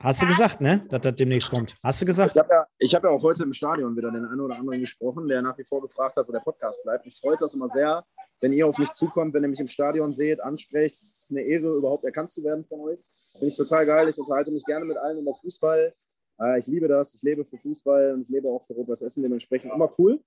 [0.00, 0.84] Hast du gesagt, ne?
[0.90, 1.74] Dass das demnächst kommt.
[1.82, 2.32] Hast du gesagt?
[2.34, 5.26] Ich habe ja, hab ja auch heute im Stadion wieder den einen oder anderen gesprochen,
[5.26, 7.06] der nach wie vor gefragt hat, wo der Podcast bleibt.
[7.06, 8.04] Mich freut das immer sehr,
[8.40, 10.94] wenn ihr auf mich zukommt, wenn ihr mich im Stadion seht, ansprecht.
[10.94, 13.00] Es ist eine Ehre, überhaupt erkannt zu werden von euch.
[13.32, 14.08] Finde ich total geil.
[14.08, 15.94] Ich unterhalte mich gerne mit allen über Fußball.
[16.40, 17.14] Äh, ich liebe das.
[17.14, 19.22] Ich lebe für Fußball und ich lebe auch für Rot-Weiß Essen.
[19.22, 20.20] Dementsprechend immer cool.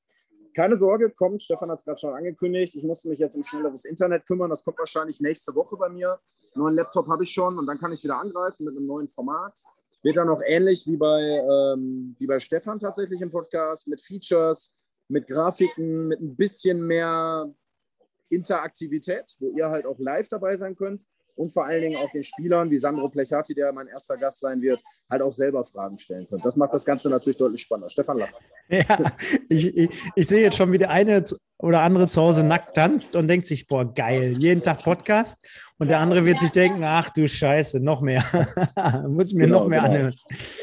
[0.54, 1.42] Keine Sorge, kommt.
[1.42, 2.76] Stefan hat es gerade schon angekündigt.
[2.76, 4.50] Ich musste mich jetzt um schnelleres Internet kümmern.
[4.50, 6.20] Das kommt wahrscheinlich nächste Woche bei mir.
[6.56, 9.62] Neuen Laptop habe ich schon und dann kann ich wieder angreifen mit einem neuen Format.
[10.02, 14.74] Wird dann auch ähnlich wie bei, ähm, wie bei Stefan tatsächlich im Podcast mit Features,
[15.08, 17.54] mit Grafiken, mit ein bisschen mehr
[18.30, 21.04] Interaktivität, wo ihr halt auch live dabei sein könnt
[21.40, 24.62] und vor allen Dingen auch den Spielern wie Sandro Plechati, der mein erster Gast sein
[24.62, 26.44] wird, halt auch selber Fragen stellen könnt.
[26.44, 27.90] Das macht das Ganze natürlich deutlich spannender.
[27.90, 28.30] Stefan Lapp.
[28.68, 28.86] Ja,
[29.50, 31.24] ich, ich, ich, sehe jetzt schon, wie der eine
[31.62, 35.46] oder andere zu Hause nackt tanzt und denkt sich, boah, geil, jeden Tag Podcast.
[35.78, 38.24] Und der andere wird sich denken, ach du Scheiße, noch mehr.
[39.08, 39.94] Muss ich mir genau, noch mehr genau.
[39.94, 40.16] anhören.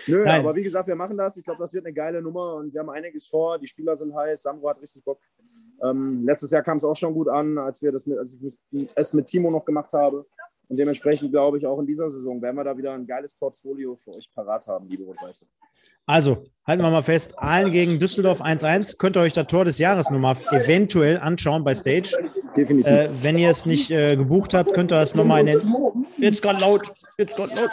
[0.07, 0.41] Nö, Nein.
[0.41, 1.37] aber wie gesagt, wir machen das.
[1.37, 3.59] Ich glaube, das wird eine geile Nummer und wir haben einiges vor.
[3.59, 4.43] Die Spieler sind heiß.
[4.43, 5.21] Sandro hat richtig Bock.
[5.85, 8.93] Ähm, letztes Jahr kam es auch schon gut an, als wir das mit, als ich
[8.95, 10.27] es mit Timo noch gemacht habe.
[10.69, 13.97] Und dementsprechend glaube ich, auch in dieser Saison werden wir da wieder ein geiles Portfolio
[13.97, 15.47] für euch parat haben, liebe Rot-Weiße.
[16.07, 18.97] Also, halten wir mal fest, Aalen gegen Düsseldorf 1-1.
[18.97, 22.17] Könnt ihr euch das Tor des Jahres nochmal eventuell anschauen bei Stage.
[22.57, 22.93] Definitiv.
[22.93, 25.63] Äh, wenn ihr es nicht äh, gebucht habt, könnt ihr es nochmal in den.
[26.17, 26.93] Jetzt gerade laut.
[27.19, 27.71] Jetzt gerade laut.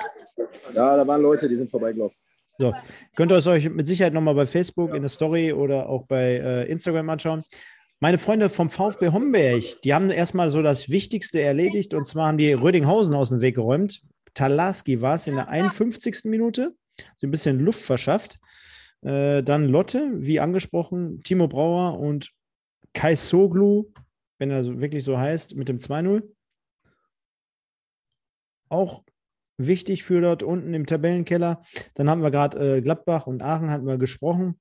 [0.74, 2.17] Ja, da waren Leute, die sind vorbeigelaufen.
[2.58, 2.74] So,
[3.15, 6.36] könnt ihr es euch mit Sicherheit nochmal bei Facebook in der Story oder auch bei
[6.38, 7.43] äh, Instagram anschauen.
[8.00, 12.38] Meine Freunde vom VfB Homberg, die haben erstmal so das Wichtigste erledigt und zwar haben
[12.38, 14.02] die Rödinghausen aus dem Weg geräumt.
[14.34, 16.26] Talaski war es in der 51.
[16.26, 16.76] Minute,
[17.18, 18.38] so ein bisschen Luft verschafft.
[19.02, 22.32] Äh, dann Lotte, wie angesprochen, Timo Brauer und
[22.94, 23.92] Kai Soglu,
[24.38, 26.24] wenn er wirklich so heißt, mit dem 2-0.
[28.70, 29.04] Auch
[29.58, 31.62] wichtig für dort unten im Tabellenkeller.
[31.96, 34.60] Dann haben wir gerade äh, Gladbach und Aachen hatten wir gesprochen.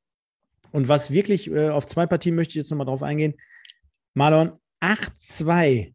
[0.70, 3.34] Und was wirklich äh, auf zwei Partien möchte ich jetzt nochmal drauf eingehen.
[4.14, 5.94] Marlon, 8-2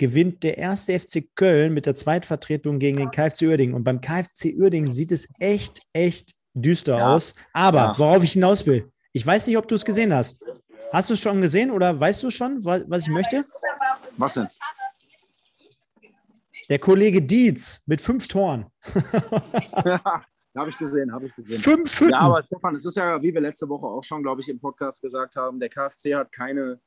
[0.00, 3.74] gewinnt der erste FC Köln mit der Zweitvertretung gegen den KfC Uerdingen.
[3.74, 7.14] Und beim KfC Uerdingen sieht es echt, echt düster ja.
[7.14, 7.34] aus.
[7.52, 7.98] Aber ja.
[7.98, 10.40] worauf ich hinaus will, ich weiß nicht, ob du es gesehen hast.
[10.90, 13.44] Hast du es schon gesehen oder weißt du schon, was, was ich möchte?
[14.16, 14.48] Was denn?
[16.70, 18.66] Der Kollege Dietz mit fünf Toren.
[20.56, 21.60] Habe ich gesehen, habe ich gesehen.
[21.60, 22.10] Fünf, fünf.
[22.10, 24.58] Ja, aber Stefan, es ist ja, wie wir letzte Woche auch schon, glaube ich, im
[24.58, 26.80] Podcast gesagt haben, der KfC hat keine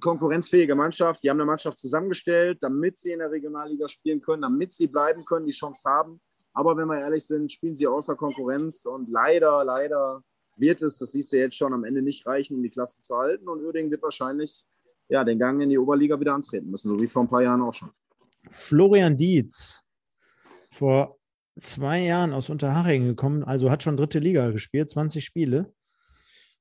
[0.00, 1.22] konkurrenzfähige Mannschaft.
[1.22, 5.24] Die haben eine Mannschaft zusammengestellt, damit sie in der Regionalliga spielen können, damit sie bleiben
[5.24, 6.20] können, die Chance haben.
[6.52, 10.22] Aber wenn wir ehrlich sind, spielen sie außer Konkurrenz und leider, leider
[10.56, 13.16] wird es, das siehst du jetzt schon, am Ende nicht reichen, um die Klasse zu
[13.16, 13.48] halten.
[13.48, 14.64] Und Uerdingen wird wahrscheinlich
[15.08, 17.62] ja, den Gang in die Oberliga wieder antreten müssen, so wie vor ein paar Jahren
[17.62, 17.90] auch schon.
[18.50, 19.84] Florian Dietz
[20.70, 21.18] vor
[21.58, 25.72] zwei Jahren aus Unterhaching gekommen, also hat schon dritte Liga gespielt, 20 Spiele.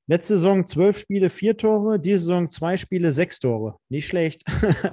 [0.10, 3.76] Letzte Saison zwölf Spiele, vier Tore, diese Saison zwei Spiele, sechs Tore.
[3.90, 4.42] Nicht schlecht.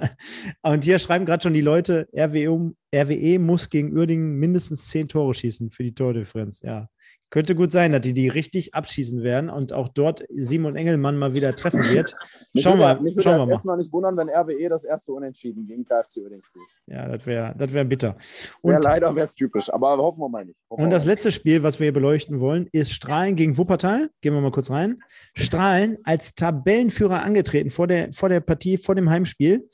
[0.61, 5.33] und hier schreiben gerade schon die Leute, RWE, RWE muss gegen Uerdingen mindestens zehn Tore
[5.33, 6.61] schießen für die Tordifferenz.
[6.61, 6.89] Ja,
[7.35, 11.33] könnte gut sein, dass die die richtig abschießen werden und auch dort Simon Engelmann mal
[11.33, 12.15] wieder treffen wird.
[12.57, 13.51] Schauen wir, mich schauen wir mal.
[13.51, 16.65] erstmal nicht wundern, wenn RWE das erste Unentschieden gegen KFC Uerdingen spielt.
[16.87, 18.15] Ja, das wäre das wär bitter.
[18.63, 20.57] Wär leider wäre es typisch, aber hoffen wir mal nicht.
[20.69, 24.09] Hoffen und das letzte Spiel, was wir hier beleuchten wollen, ist Strahlen gegen Wuppertal.
[24.21, 25.01] Gehen wir mal kurz rein.
[25.33, 29.67] Strahlen als Tabellenführer angetreten vor der, vor der Partie, vor dem Heimspiel.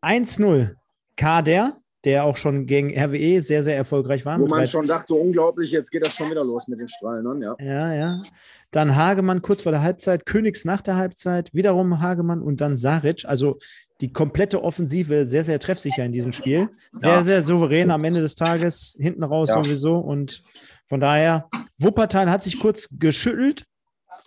[0.00, 0.76] 1-0.
[1.16, 1.76] Kader
[2.06, 4.38] der auch schon gegen RWE sehr, sehr erfolgreich war.
[4.38, 7.42] Wo man schon dachte, unglaublich, jetzt geht das schon wieder los mit den Strahlen.
[7.42, 7.56] Ja.
[7.58, 8.22] ja, ja.
[8.70, 13.24] Dann Hagemann kurz vor der Halbzeit, Königs nach der Halbzeit, wiederum Hagemann und dann Saric.
[13.24, 13.58] Also
[14.00, 16.68] die komplette Offensive sehr, sehr treffsicher in diesem Spiel.
[16.92, 17.24] Sehr, ja.
[17.24, 19.60] sehr souverän am Ende des Tages, hinten raus ja.
[19.60, 19.98] sowieso.
[19.98, 20.42] Und
[20.88, 23.64] von daher, Wuppertal hat sich kurz geschüttelt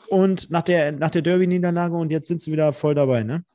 [0.10, 3.46] und nach der, nach der Derby-Niederlage und jetzt sind sie wieder voll dabei, ne?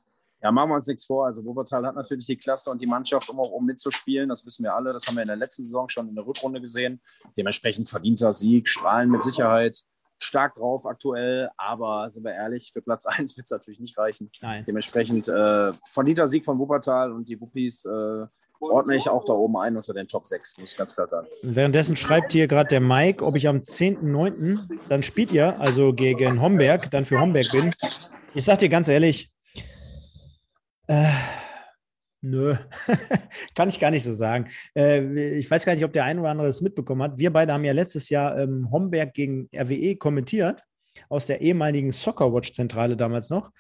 [0.45, 1.25] Ja, machen wir uns nichts vor.
[1.25, 4.29] Also Wuppertal hat natürlich die Klasse und die Mannschaft, um auch um mitzuspielen.
[4.29, 4.93] Das wissen wir alle.
[4.93, 7.01] Das haben wir in der letzten Saison schon in der Rückrunde gesehen.
[7.35, 9.81] Dementsprechend verdienter Sieg, strahlen mit Sicherheit.
[10.19, 14.31] Stark drauf aktuell, aber sind wir ehrlich, für Platz 1 wird es natürlich nicht reichen.
[14.43, 14.65] Nein.
[14.67, 18.27] Dementsprechend äh, verdienter Sieg von Wuppertal und die Wuppis äh,
[18.61, 21.27] ordne ich auch da oben ein unter den Top 6, muss ich ganz klar sagen.
[21.43, 24.79] Währenddessen schreibt hier gerade der Mike, ob ich am 10.9.
[24.89, 27.75] dann spielt ihr, also gegen Homberg, dann für Homberg bin.
[28.35, 29.34] Ich sag dir ganz ehrlich,
[30.87, 31.11] äh,
[32.21, 32.55] nö,
[33.55, 34.49] kann ich gar nicht so sagen.
[34.77, 37.19] Äh, ich weiß gar nicht, ob der ein oder andere es mitbekommen hat.
[37.19, 40.63] Wir beide haben ja letztes Jahr ähm, Homberg gegen RWE kommentiert
[41.09, 43.51] aus der ehemaligen Soccerwatch-Zentrale damals noch.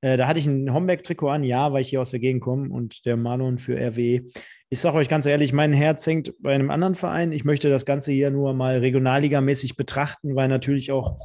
[0.00, 2.70] Äh, da hatte ich ein Homberg-Trikot an, ja, weil ich hier aus der Gegend komme
[2.70, 4.22] und der Marlon für RWE.
[4.70, 7.32] Ich sage euch ganz ehrlich, mein Herz hängt bei einem anderen Verein.
[7.32, 11.18] Ich möchte das Ganze hier nur mal regionalligamäßig betrachten, weil natürlich auch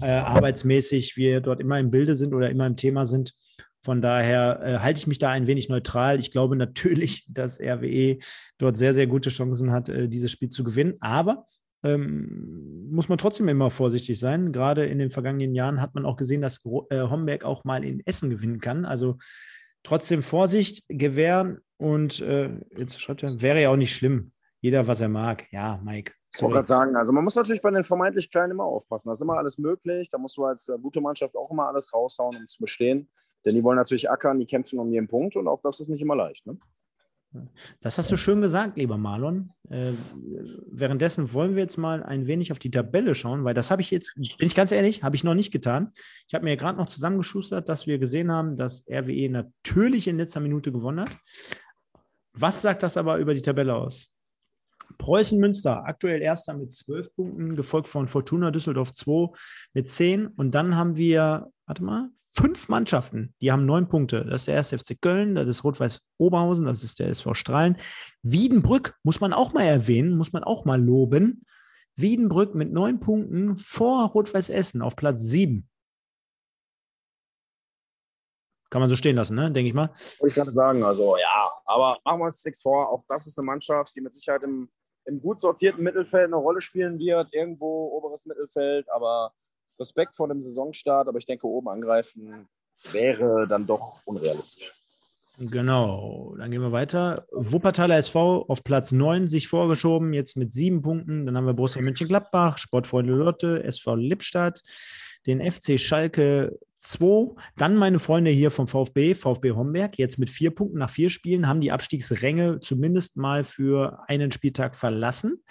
[0.00, 3.34] äh, arbeitsmäßig wir dort immer im Bilde sind oder immer im Thema sind.
[3.82, 6.20] Von daher äh, halte ich mich da ein wenig neutral.
[6.20, 8.18] Ich glaube natürlich, dass RWE
[8.58, 10.94] dort sehr, sehr gute Chancen hat, äh, dieses Spiel zu gewinnen.
[11.00, 11.46] Aber
[11.82, 14.52] ähm, muss man trotzdem immer vorsichtig sein.
[14.52, 18.00] Gerade in den vergangenen Jahren hat man auch gesehen, dass äh, Homberg auch mal in
[18.06, 18.84] Essen gewinnen kann.
[18.84, 19.18] Also
[19.82, 24.32] trotzdem Vorsicht gewähren und äh, jetzt schreibt er, wäre ja auch nicht schlimm.
[24.60, 25.46] Jeder, was er mag.
[25.50, 26.12] Ja, Mike.
[26.34, 29.08] Ich wollte gerade sagen, also man muss natürlich bei den vermeintlich Kleinen immer aufpassen.
[29.08, 30.08] Da ist immer alles möglich.
[30.08, 33.10] Da musst du als äh, gute Mannschaft auch immer alles raushauen, um zu bestehen.
[33.44, 36.00] Denn die wollen natürlich ackern, die kämpfen um jeden Punkt und auch das ist nicht
[36.00, 36.46] immer leicht.
[36.46, 36.56] Ne?
[37.80, 39.50] Das hast du schön gesagt, lieber Marlon.
[39.70, 39.92] Äh,
[40.70, 43.90] währenddessen wollen wir jetzt mal ein wenig auf die Tabelle schauen, weil das habe ich
[43.90, 45.92] jetzt, bin ich ganz ehrlich, habe ich noch nicht getan.
[46.28, 50.40] Ich habe mir gerade noch zusammengeschustert, dass wir gesehen haben, dass RWE natürlich in letzter
[50.40, 51.10] Minute gewonnen hat.
[52.34, 54.11] Was sagt das aber über die Tabelle aus?
[55.02, 59.36] Preußen Münster, aktuell erster mit zwölf Punkten, gefolgt von Fortuna Düsseldorf 2
[59.74, 60.28] mit zehn.
[60.28, 64.26] Und dann haben wir warte mal, fünf Mannschaften, die haben neun Punkte.
[64.26, 64.70] Das ist der 1.
[64.70, 67.78] FC Köln, das ist Rot-Weiß Oberhausen, das ist der SV Strahlen.
[68.22, 71.46] Wiedenbrück muss man auch mal erwähnen, muss man auch mal loben.
[71.96, 75.68] Wiedenbrück mit neun Punkten vor Rot-Weiß Essen auf Platz sieben.
[78.68, 79.50] Kann man so stehen lassen, ne?
[79.50, 79.88] denke ich mal.
[79.88, 82.90] Wollte ich gerade sagen, also ja, aber machen wir uns nichts vor.
[82.90, 84.70] Auch das ist eine Mannschaft, die mit Sicherheit im,
[85.04, 87.32] im gut sortierten Mittelfeld eine Rolle spielen wird.
[87.32, 89.32] Irgendwo oberes Mittelfeld, aber
[89.78, 92.48] Respekt vor dem Saisonstart, aber ich denke, oben angreifen
[92.92, 94.72] wäre dann doch unrealistisch.
[95.38, 97.26] Genau, dann gehen wir weiter.
[97.32, 101.24] Wuppertaler SV auf Platz 9 sich vorgeschoben, jetzt mit sieben Punkten.
[101.24, 104.62] Dann haben wir Borussia Mönchengladbach, Sportfreunde Lotte, SV Lippstadt,
[105.26, 107.34] den FC Schalke 2.
[107.56, 111.46] Dann meine Freunde hier vom VfB, VfB Homberg, jetzt mit vier Punkten nach vier Spielen,
[111.46, 115.42] haben die Abstiegsränge zumindest mal für einen Spieltag verlassen.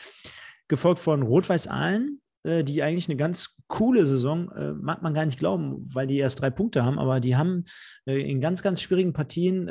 [0.67, 5.26] Gefolgt von Rot-Weiß Aalen, äh, die eigentlich eine ganz coole Saison, äh, mag man gar
[5.26, 7.63] nicht glauben, weil die erst drei Punkte haben, aber die haben
[8.06, 9.67] äh, in ganz, ganz schwierigen Partien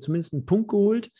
[0.00, 1.10] zumindest einen Punkt geholt.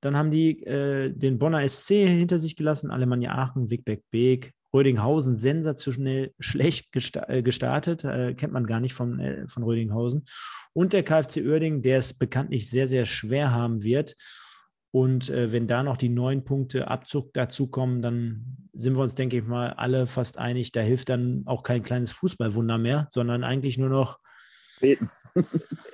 [0.00, 6.32] Dann haben die den Bonner SC hinter sich gelassen, Alemannia Aachen, Wigbeck Beek, Rödinghausen sensationell
[6.38, 10.24] schlecht gestartet, kennt man gar nicht von, von Rödinghausen.
[10.72, 14.14] Und der KfC Uerding, der es bekanntlich sehr, sehr schwer haben wird.
[14.92, 19.38] Und äh, wenn da noch die neun Punkte Abzug dazukommen, dann sind wir uns, denke
[19.38, 20.72] ich mal, alle fast einig.
[20.72, 24.18] Da hilft dann auch kein kleines Fußballwunder mehr, sondern eigentlich nur noch
[24.80, 25.10] Beten.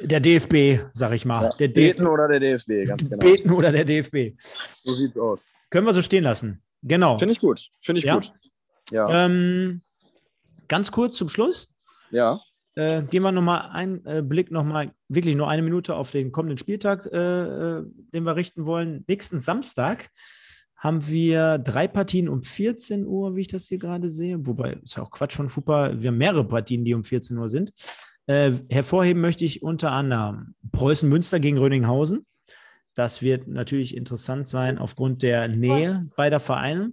[0.01, 1.45] der DFB, sag ich mal.
[1.45, 3.19] Ja, der Beten oder der DFB, ganz genau.
[3.19, 4.41] Beten oder der DFB.
[4.85, 5.53] So sieht's aus.
[5.71, 6.63] Können wir so stehen lassen.
[6.83, 7.19] Genau.
[7.19, 7.69] Finde ich gut.
[7.83, 8.15] Finde ich ja?
[8.15, 8.33] gut.
[8.91, 9.27] Ja.
[9.27, 9.83] Ähm,
[10.69, 11.75] ganz kurz zum Schluss.
[12.11, 12.41] Ja.
[12.75, 16.59] Äh, gehen wir nochmal einen äh, Blick, nochmal wirklich nur eine Minute auf den kommenden
[16.59, 19.05] Spieltag, äh, äh, den wir richten wollen.
[19.09, 20.11] Nächsten Samstag
[20.77, 24.47] haben wir drei Partien um 14 Uhr, wie ich das hier gerade sehe.
[24.47, 26.01] Wobei, ist ja auch Quatsch von Fupa.
[26.01, 27.73] Wir haben mehrere Partien, die um 14 Uhr sind.
[28.27, 32.27] Äh, hervorheben möchte ich unter anderem Preußen Münster gegen Röninghausen.
[32.97, 36.93] Das wird natürlich interessant sein aufgrund der Nähe beider Vereine.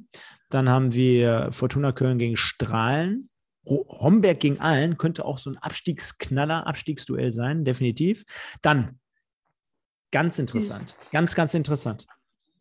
[0.50, 3.30] Dann haben wir Fortuna Köln gegen Strahlen.
[3.66, 8.26] Homberg gegen Allen könnte auch so ein Abstiegsknaller, Abstiegsduell sein, definitiv.
[8.62, 9.00] Dann,
[10.12, 12.06] ganz interessant, ganz, ganz interessant.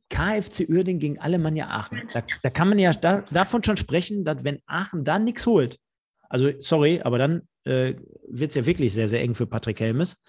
[0.08, 2.00] KFC Uerding gegen Alemannia Aachen.
[2.12, 5.80] Da, da kann man ja da, davon schon sprechen, dass wenn Aachen da nichts holt,
[6.28, 7.94] also sorry, aber dann äh,
[8.28, 10.22] wird es ja wirklich sehr, sehr eng für Patrick Helmes.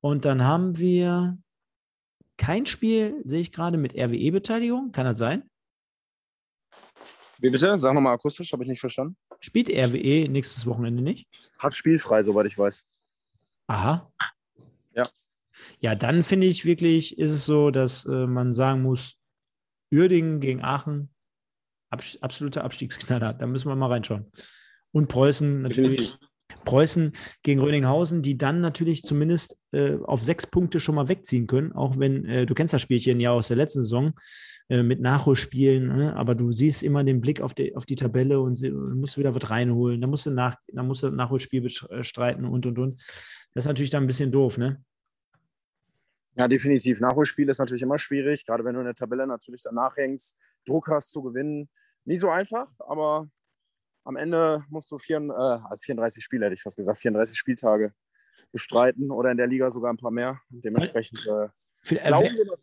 [0.00, 1.36] Und dann haben wir
[2.36, 4.92] kein Spiel, sehe ich gerade, mit RWE-Beteiligung.
[4.92, 5.48] Kann das sein?
[7.38, 7.76] Wie bitte?
[7.78, 9.16] Sag nochmal akustisch, habe ich nicht verstanden.
[9.40, 11.26] Spielt RWE nächstes Wochenende nicht?
[11.58, 12.86] Hat spielfrei, soweit ich weiß.
[13.66, 14.12] Aha.
[14.94, 15.08] Ja.
[15.80, 19.18] Ja, dann finde ich wirklich, ist es so, dass äh, man sagen muss,
[19.92, 21.10] Uerdingen gegen Aachen,
[21.90, 23.34] abs absoluter Abstiegsknaller.
[23.34, 24.30] Da müssen wir mal reinschauen.
[24.92, 26.16] Und Preußen natürlich.
[26.64, 31.72] Preußen gegen Röninghausen, die dann natürlich zumindest äh, auf sechs Punkte schon mal wegziehen können,
[31.72, 34.14] auch wenn äh, du kennst das Spielchen ja aus der letzten Saison.
[34.72, 36.16] Äh, mit Nachholspielen, ne?
[36.16, 39.34] aber du siehst immer den Blick auf die, auf die Tabelle und sie, musst wieder
[39.34, 40.00] was reinholen.
[40.00, 43.00] Da musst du nach, da musst du Nachholspiel bestreiten und und und.
[43.52, 44.82] Das ist natürlich dann ein bisschen doof, ne?
[46.36, 47.00] Ja, definitiv.
[47.00, 50.88] Nachholspiel ist natürlich immer schwierig, gerade wenn du in der Tabelle natürlich danach hängst, Druck
[50.88, 51.68] hast zu gewinnen.
[52.06, 53.28] Nie so einfach, aber
[54.04, 57.92] am Ende musst du vier, äh, 34 Spiele, hätte ich fast gesagt, 34 Spieltage
[58.50, 60.40] bestreiten oder in der Liga sogar ein paar mehr.
[60.50, 61.48] Dementsprechend äh,
[61.96, 62.58] glauben wir,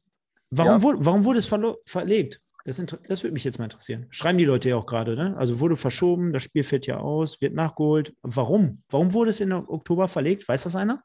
[0.52, 0.82] Warum, ja.
[0.82, 2.42] wurde, warum wurde es verlegt?
[2.66, 4.08] Das, das würde mich jetzt mal interessieren.
[4.10, 5.36] Schreiben die Leute ja auch gerade, ne?
[5.38, 8.16] Also wurde verschoben, das Spiel fällt ja aus, wird nachgeholt.
[8.22, 8.84] Warum?
[8.90, 10.48] Warum wurde es in Oktober verlegt?
[10.48, 11.04] Weiß das einer?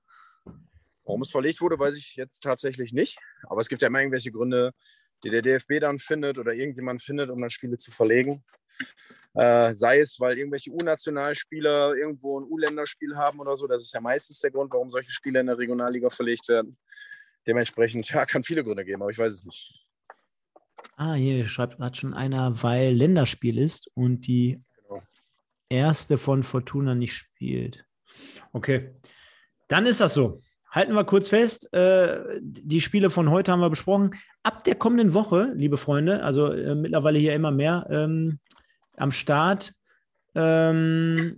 [1.04, 3.18] Warum es verlegt wurde, weiß ich jetzt tatsächlich nicht.
[3.44, 4.72] Aber es gibt ja immer irgendwelche Gründe,
[5.22, 8.44] die der DFB dann findet oder irgendjemand findet, um dann Spiele zu verlegen.
[9.34, 13.66] Äh, sei es, weil irgendwelche U-Nationalspieler irgendwo ein U-Länderspiel haben oder so.
[13.66, 16.76] Das ist ja meistens der Grund, warum solche Spiele in der Regionalliga verlegt werden.
[17.46, 19.84] Dementsprechend, ja, kann viele Gründe geben, aber ich weiß es nicht.
[20.96, 25.02] Ah, hier schreibt gerade schon einer, weil Länderspiel ist und die Genau.
[25.68, 27.84] erste von Fortuna nicht spielt.
[28.52, 28.94] Okay,
[29.68, 30.42] dann ist das so.
[30.70, 34.14] Halten wir kurz fest, äh, die Spiele von heute haben wir besprochen.
[34.42, 38.40] Ab der kommenden Woche, liebe Freunde, also äh, mittlerweile hier immer mehr ähm,
[38.96, 39.72] am Start,
[40.35, 41.37] ähm,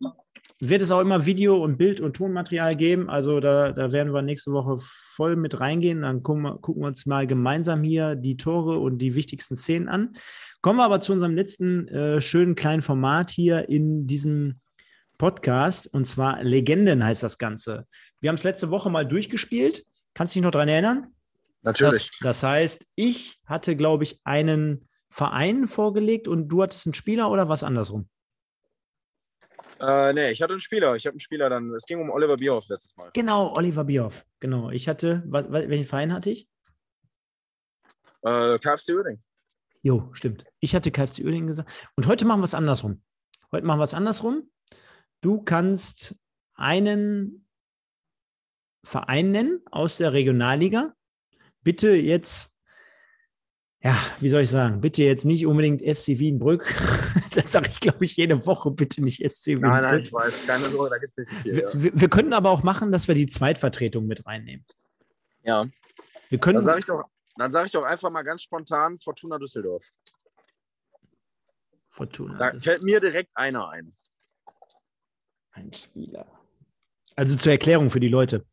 [0.59, 3.11] wird es auch immer Video- und Bild- und Tonmaterial geben.
[3.11, 6.03] Also da, da werden wir nächste Woche voll mit reingehen.
[6.03, 9.89] Dann gucken wir, gucken wir uns mal gemeinsam hier die Tore und die wichtigsten Szenen
[9.89, 10.15] an.
[10.63, 14.61] Kommen wir aber zu unserem letzten äh, schönen kleinen Format hier in diesem
[15.19, 15.93] Podcast.
[15.93, 17.87] Und zwar Legenden heißt das Ganze.
[18.21, 19.85] Wir haben es letzte Woche mal durchgespielt.
[20.15, 21.09] Kannst du dich noch daran erinnern?
[21.63, 22.11] Natürlich.
[22.21, 27.31] Das, das heißt, ich hatte, glaube ich, einen Verein vorgelegt und du hattest einen Spieler
[27.31, 28.09] oder was andersrum?
[29.81, 30.97] Äh, nee, ich hatte einen Spieler.
[30.97, 31.73] Ich habe einen Spieler dann.
[31.75, 33.11] Es ging um Oliver Bierhoff letztes Mal.
[33.13, 34.25] Genau, Oliver Bierhoff.
[34.41, 34.71] Genau.
[34.71, 36.49] Ich hatte, was, welchen Verein hatte ich?
[38.23, 39.23] Äh, KFC Uerding.
[39.83, 40.45] Jo, stimmt.
[40.61, 41.71] Ich hatte KFC Uerdingen gesagt.
[41.95, 43.03] Und heute machen wir es andersrum.
[43.53, 44.51] Heute machen wir es andersrum.
[45.21, 46.17] Du kannst
[46.55, 47.47] einen
[48.85, 50.95] Verein nennen aus der Regionalliga.
[51.63, 52.56] Bitte jetzt,
[53.83, 56.67] ja, wie soll ich sagen, bitte jetzt nicht unbedingt SC Wienbrück.
[57.35, 58.71] das sage ich, glaube ich, jede Woche.
[58.71, 59.71] Bitte nicht SC Wienbrück.
[59.71, 60.47] Nein, nein, ich weiß.
[60.47, 61.57] Keine Sorge, da gibt es nicht viel.
[61.57, 64.65] Wir, wir, wir können aber auch machen, dass wir die Zweitvertretung mit reinnehmen.
[65.43, 65.63] Ja.
[65.63, 65.71] ja.
[66.29, 66.57] Wir können.
[66.57, 67.05] Dann sage ich, doch,
[67.37, 69.85] dann sag ich doch einfach mal ganz spontan Fortuna Düsseldorf.
[71.91, 72.39] Fortuna.
[72.39, 73.95] Da fällt mir direkt einer ein.
[75.53, 76.27] Ein Spieler.
[77.15, 78.45] Also zur Erklärung für die Leute.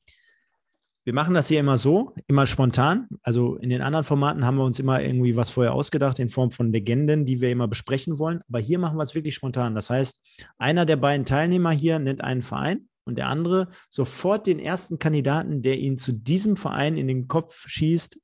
[1.06, 3.08] Wir machen das hier immer so, immer spontan.
[3.24, 6.52] Also in den anderen Formaten haben wir uns immer irgendwie was vorher ausgedacht in Form
[6.52, 8.39] von Legenden, die wir immer besprechen wollen.
[8.48, 9.76] Aber hier machen wir es wirklich spontan.
[9.76, 10.22] Das heißt,
[10.58, 15.62] einer der beiden Teilnehmer hier nennt einen Verein und der andere sofort den ersten Kandidaten,
[15.62, 18.18] der ihn zu diesem Verein in den Kopf schießt,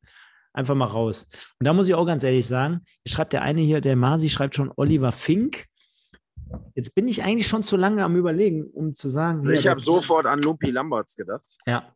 [0.54, 1.28] einfach mal raus.
[1.60, 4.56] Und da muss ich auch ganz ehrlich sagen, schreibt der eine hier, der Masi schreibt
[4.56, 5.65] schon Oliver Fink.
[6.76, 9.48] Jetzt bin ich eigentlich schon zu lange am Überlegen, um zu sagen.
[9.52, 11.44] ich habe das- sofort an Lumpi Lamberts gedacht.
[11.68, 11.94] Ja.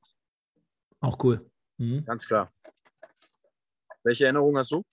[1.03, 1.45] Auch cool.
[1.77, 2.05] Mhm.
[2.05, 2.49] Ganz klar.
[4.03, 4.83] Welche Erinnerung hast du?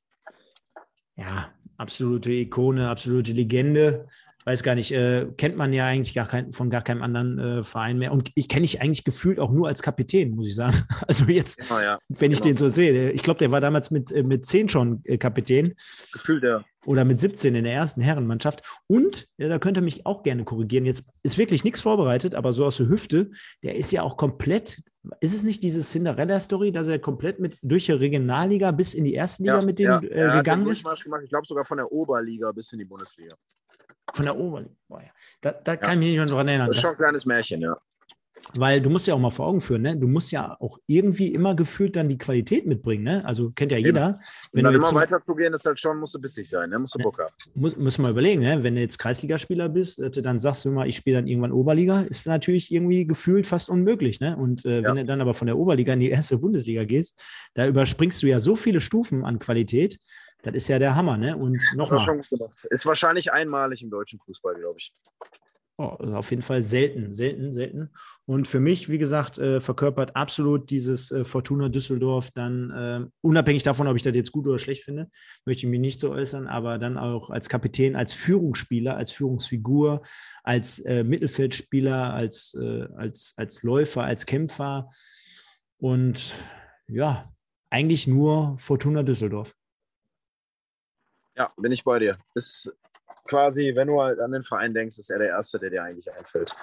[1.16, 4.08] Ja, absolute Ikone, absolute Legende.
[4.44, 7.62] Weiß gar nicht, äh, kennt man ja eigentlich gar kein, von gar keinem anderen äh,
[7.62, 8.10] Verein mehr.
[8.10, 10.82] Und ich kenne ich eigentlich gefühlt auch nur als Kapitän, muss ich sagen.
[11.06, 11.98] Also jetzt, Ah, ja.
[12.08, 12.54] wenn ich genau.
[12.54, 13.10] den so sehe.
[13.12, 15.74] Ich glaube, der war damals mit, äh, mit 10 schon äh, Kapitän
[16.12, 16.64] Gefühl der.
[16.86, 18.62] oder mit 17 in der ersten Herrenmannschaft.
[18.86, 22.52] Und, ja, da könnt ihr mich auch gerne korrigieren, jetzt ist wirklich nichts vorbereitet, aber
[22.54, 23.30] so aus der Hüfte,
[23.62, 24.82] der ist ja auch komplett,
[25.20, 29.14] ist es nicht diese Cinderella-Story, dass er komplett mit durch die Regionalliga bis in die
[29.14, 30.84] erste Liga mit denen äh, er hat gegangen ist?
[30.84, 31.22] Gemacht.
[31.22, 33.34] Ich glaube sogar von der Oberliga bis in die Bundesliga.
[34.12, 34.74] Von der Oberliga.
[34.88, 35.10] Boah, ja.
[35.40, 36.68] Da, da kann ich mich nicht mehr dran erinnern.
[36.68, 37.76] Das ist schon ein kleines Märchen, ja.
[38.56, 39.96] Weil du musst ja auch mal vor Augen führen, ne?
[39.96, 43.24] Du musst ja auch irgendwie immer gefühlt dann die Qualität mitbringen, ne?
[43.24, 44.18] Also kennt ja jeder.
[44.52, 46.70] Wenn Und du immer zum- weiter zu gehen, ist halt schon, musst du bissig sein,
[46.70, 46.78] ne?
[46.78, 47.32] musst du Bock haben.
[47.54, 48.62] muss, muss man überlegen, ne?
[48.62, 52.00] wenn du jetzt Kreisligaspieler bist, du dann sagst du mal, ich spiele dann irgendwann Oberliga,
[52.02, 54.20] ist natürlich irgendwie gefühlt fast unmöglich.
[54.20, 54.36] Ne?
[54.36, 54.88] Und äh, Ja.
[54.88, 57.22] wenn du dann aber von der Oberliga in die erste Bundesliga gehst,
[57.54, 59.98] da überspringst du ja so viele Stufen an Qualität.
[60.42, 61.18] Das ist ja der Hammer.
[61.18, 61.36] Ne?
[61.36, 62.20] Und nochmal.
[62.70, 64.92] Ist wahrscheinlich einmalig im deutschen Fußball, glaube ich.
[65.80, 67.90] Oh, auf jeden Fall selten, selten, selten.
[68.26, 73.62] Und für mich, wie gesagt, äh, verkörpert absolut dieses äh, Fortuna Düsseldorf dann, äh, unabhängig
[73.62, 75.10] davon, ob ich das jetzt gut oder schlecht finde,
[75.46, 80.02] möchte ich mich nicht so äußern, aber dann auch als Kapitän, als Führungsspieler, als Führungsfigur,
[80.42, 84.90] als äh, Mittelfeldspieler, als, äh, als, als Läufer, als Kämpfer
[85.78, 86.34] und
[86.88, 87.32] ja,
[87.70, 89.54] eigentlich nur Fortuna Düsseldorf.
[91.36, 92.18] Ja, bin ich bei dir.
[92.34, 92.70] Ist
[93.30, 96.12] quasi, wenn du halt an den Verein denkst, ist er der Erste, der dir eigentlich
[96.12, 96.54] einfällt.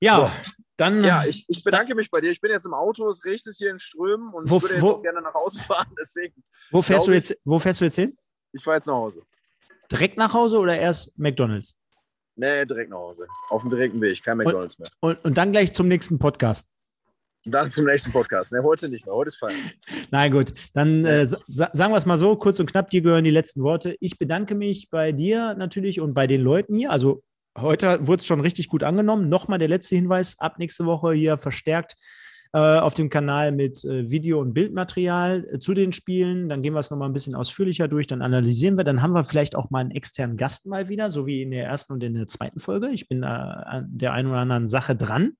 [0.00, 0.30] Ja,
[0.76, 2.30] dann Ja, ich, ich bedanke mich bei dir.
[2.30, 4.82] Ich bin jetzt im Auto, es regnet hier in Strömen und Wo- ich würde jetzt
[4.82, 5.86] wo- gerne nach Hause fahren.
[5.98, 8.16] Deswegen, wo fährst du jetzt, wo fährst du jetzt hin?
[8.52, 9.22] ich fahre jetzt nach Hause.
[9.90, 11.74] Direkt nach Hause oder erst McDonalds?
[12.36, 13.26] Nee, direkt nach Hause.
[13.48, 14.88] Auf dem direkten Weg, kein McDonalds mehr.
[15.00, 16.68] Und, und dann gleich zum nächsten Podcast.
[17.46, 18.52] Dann zum nächsten Podcast.
[18.52, 19.14] Nee, heute nicht mehr.
[19.14, 19.76] Heute ist Feierabend.
[20.10, 20.54] Nein, gut.
[20.72, 23.62] Dann äh, sa sagen wir es mal so, kurz und knapp, dir gehören die letzten
[23.62, 23.96] Worte.
[24.00, 26.90] Ich bedanke mich bei dir natürlich und bei den Leuten hier.
[26.90, 27.22] Also
[27.58, 29.28] heute wurde es schon richtig gut angenommen.
[29.28, 31.96] Nochmal der letzte Hinweis, ab nächste Woche hier verstärkt
[32.54, 36.48] äh, auf dem Kanal mit äh, Video- und Bildmaterial äh, zu den Spielen.
[36.48, 38.84] Dann gehen wir es nochmal ein bisschen ausführlicher durch, dann analysieren wir.
[38.84, 41.66] Dann haben wir vielleicht auch mal einen externen Gast mal wieder, so wie in der
[41.66, 42.88] ersten und in der zweiten Folge.
[42.88, 45.36] Ich bin an der einen oder anderen Sache dran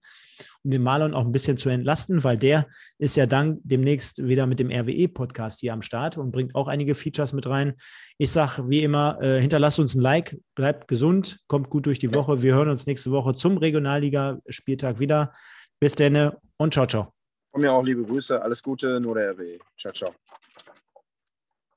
[0.65, 2.67] den Marlon auch ein bisschen zu entlasten, weil der
[2.99, 6.95] ist ja dann demnächst wieder mit dem RWE-Podcast hier am Start und bringt auch einige
[6.95, 7.75] Features mit rein.
[8.19, 12.15] Ich sage wie immer, äh, hinterlasst uns ein Like, bleibt gesund, kommt gut durch die
[12.15, 12.43] Woche.
[12.43, 15.33] Wir hören uns nächste Woche zum Regionalliga-Spieltag wieder.
[15.81, 17.13] Bis dann und ciao, ciao.
[17.53, 18.41] Von mir auch liebe Grüße.
[18.41, 19.59] Alles Gute, nur der RW.
[19.79, 20.11] Ciao, ciao.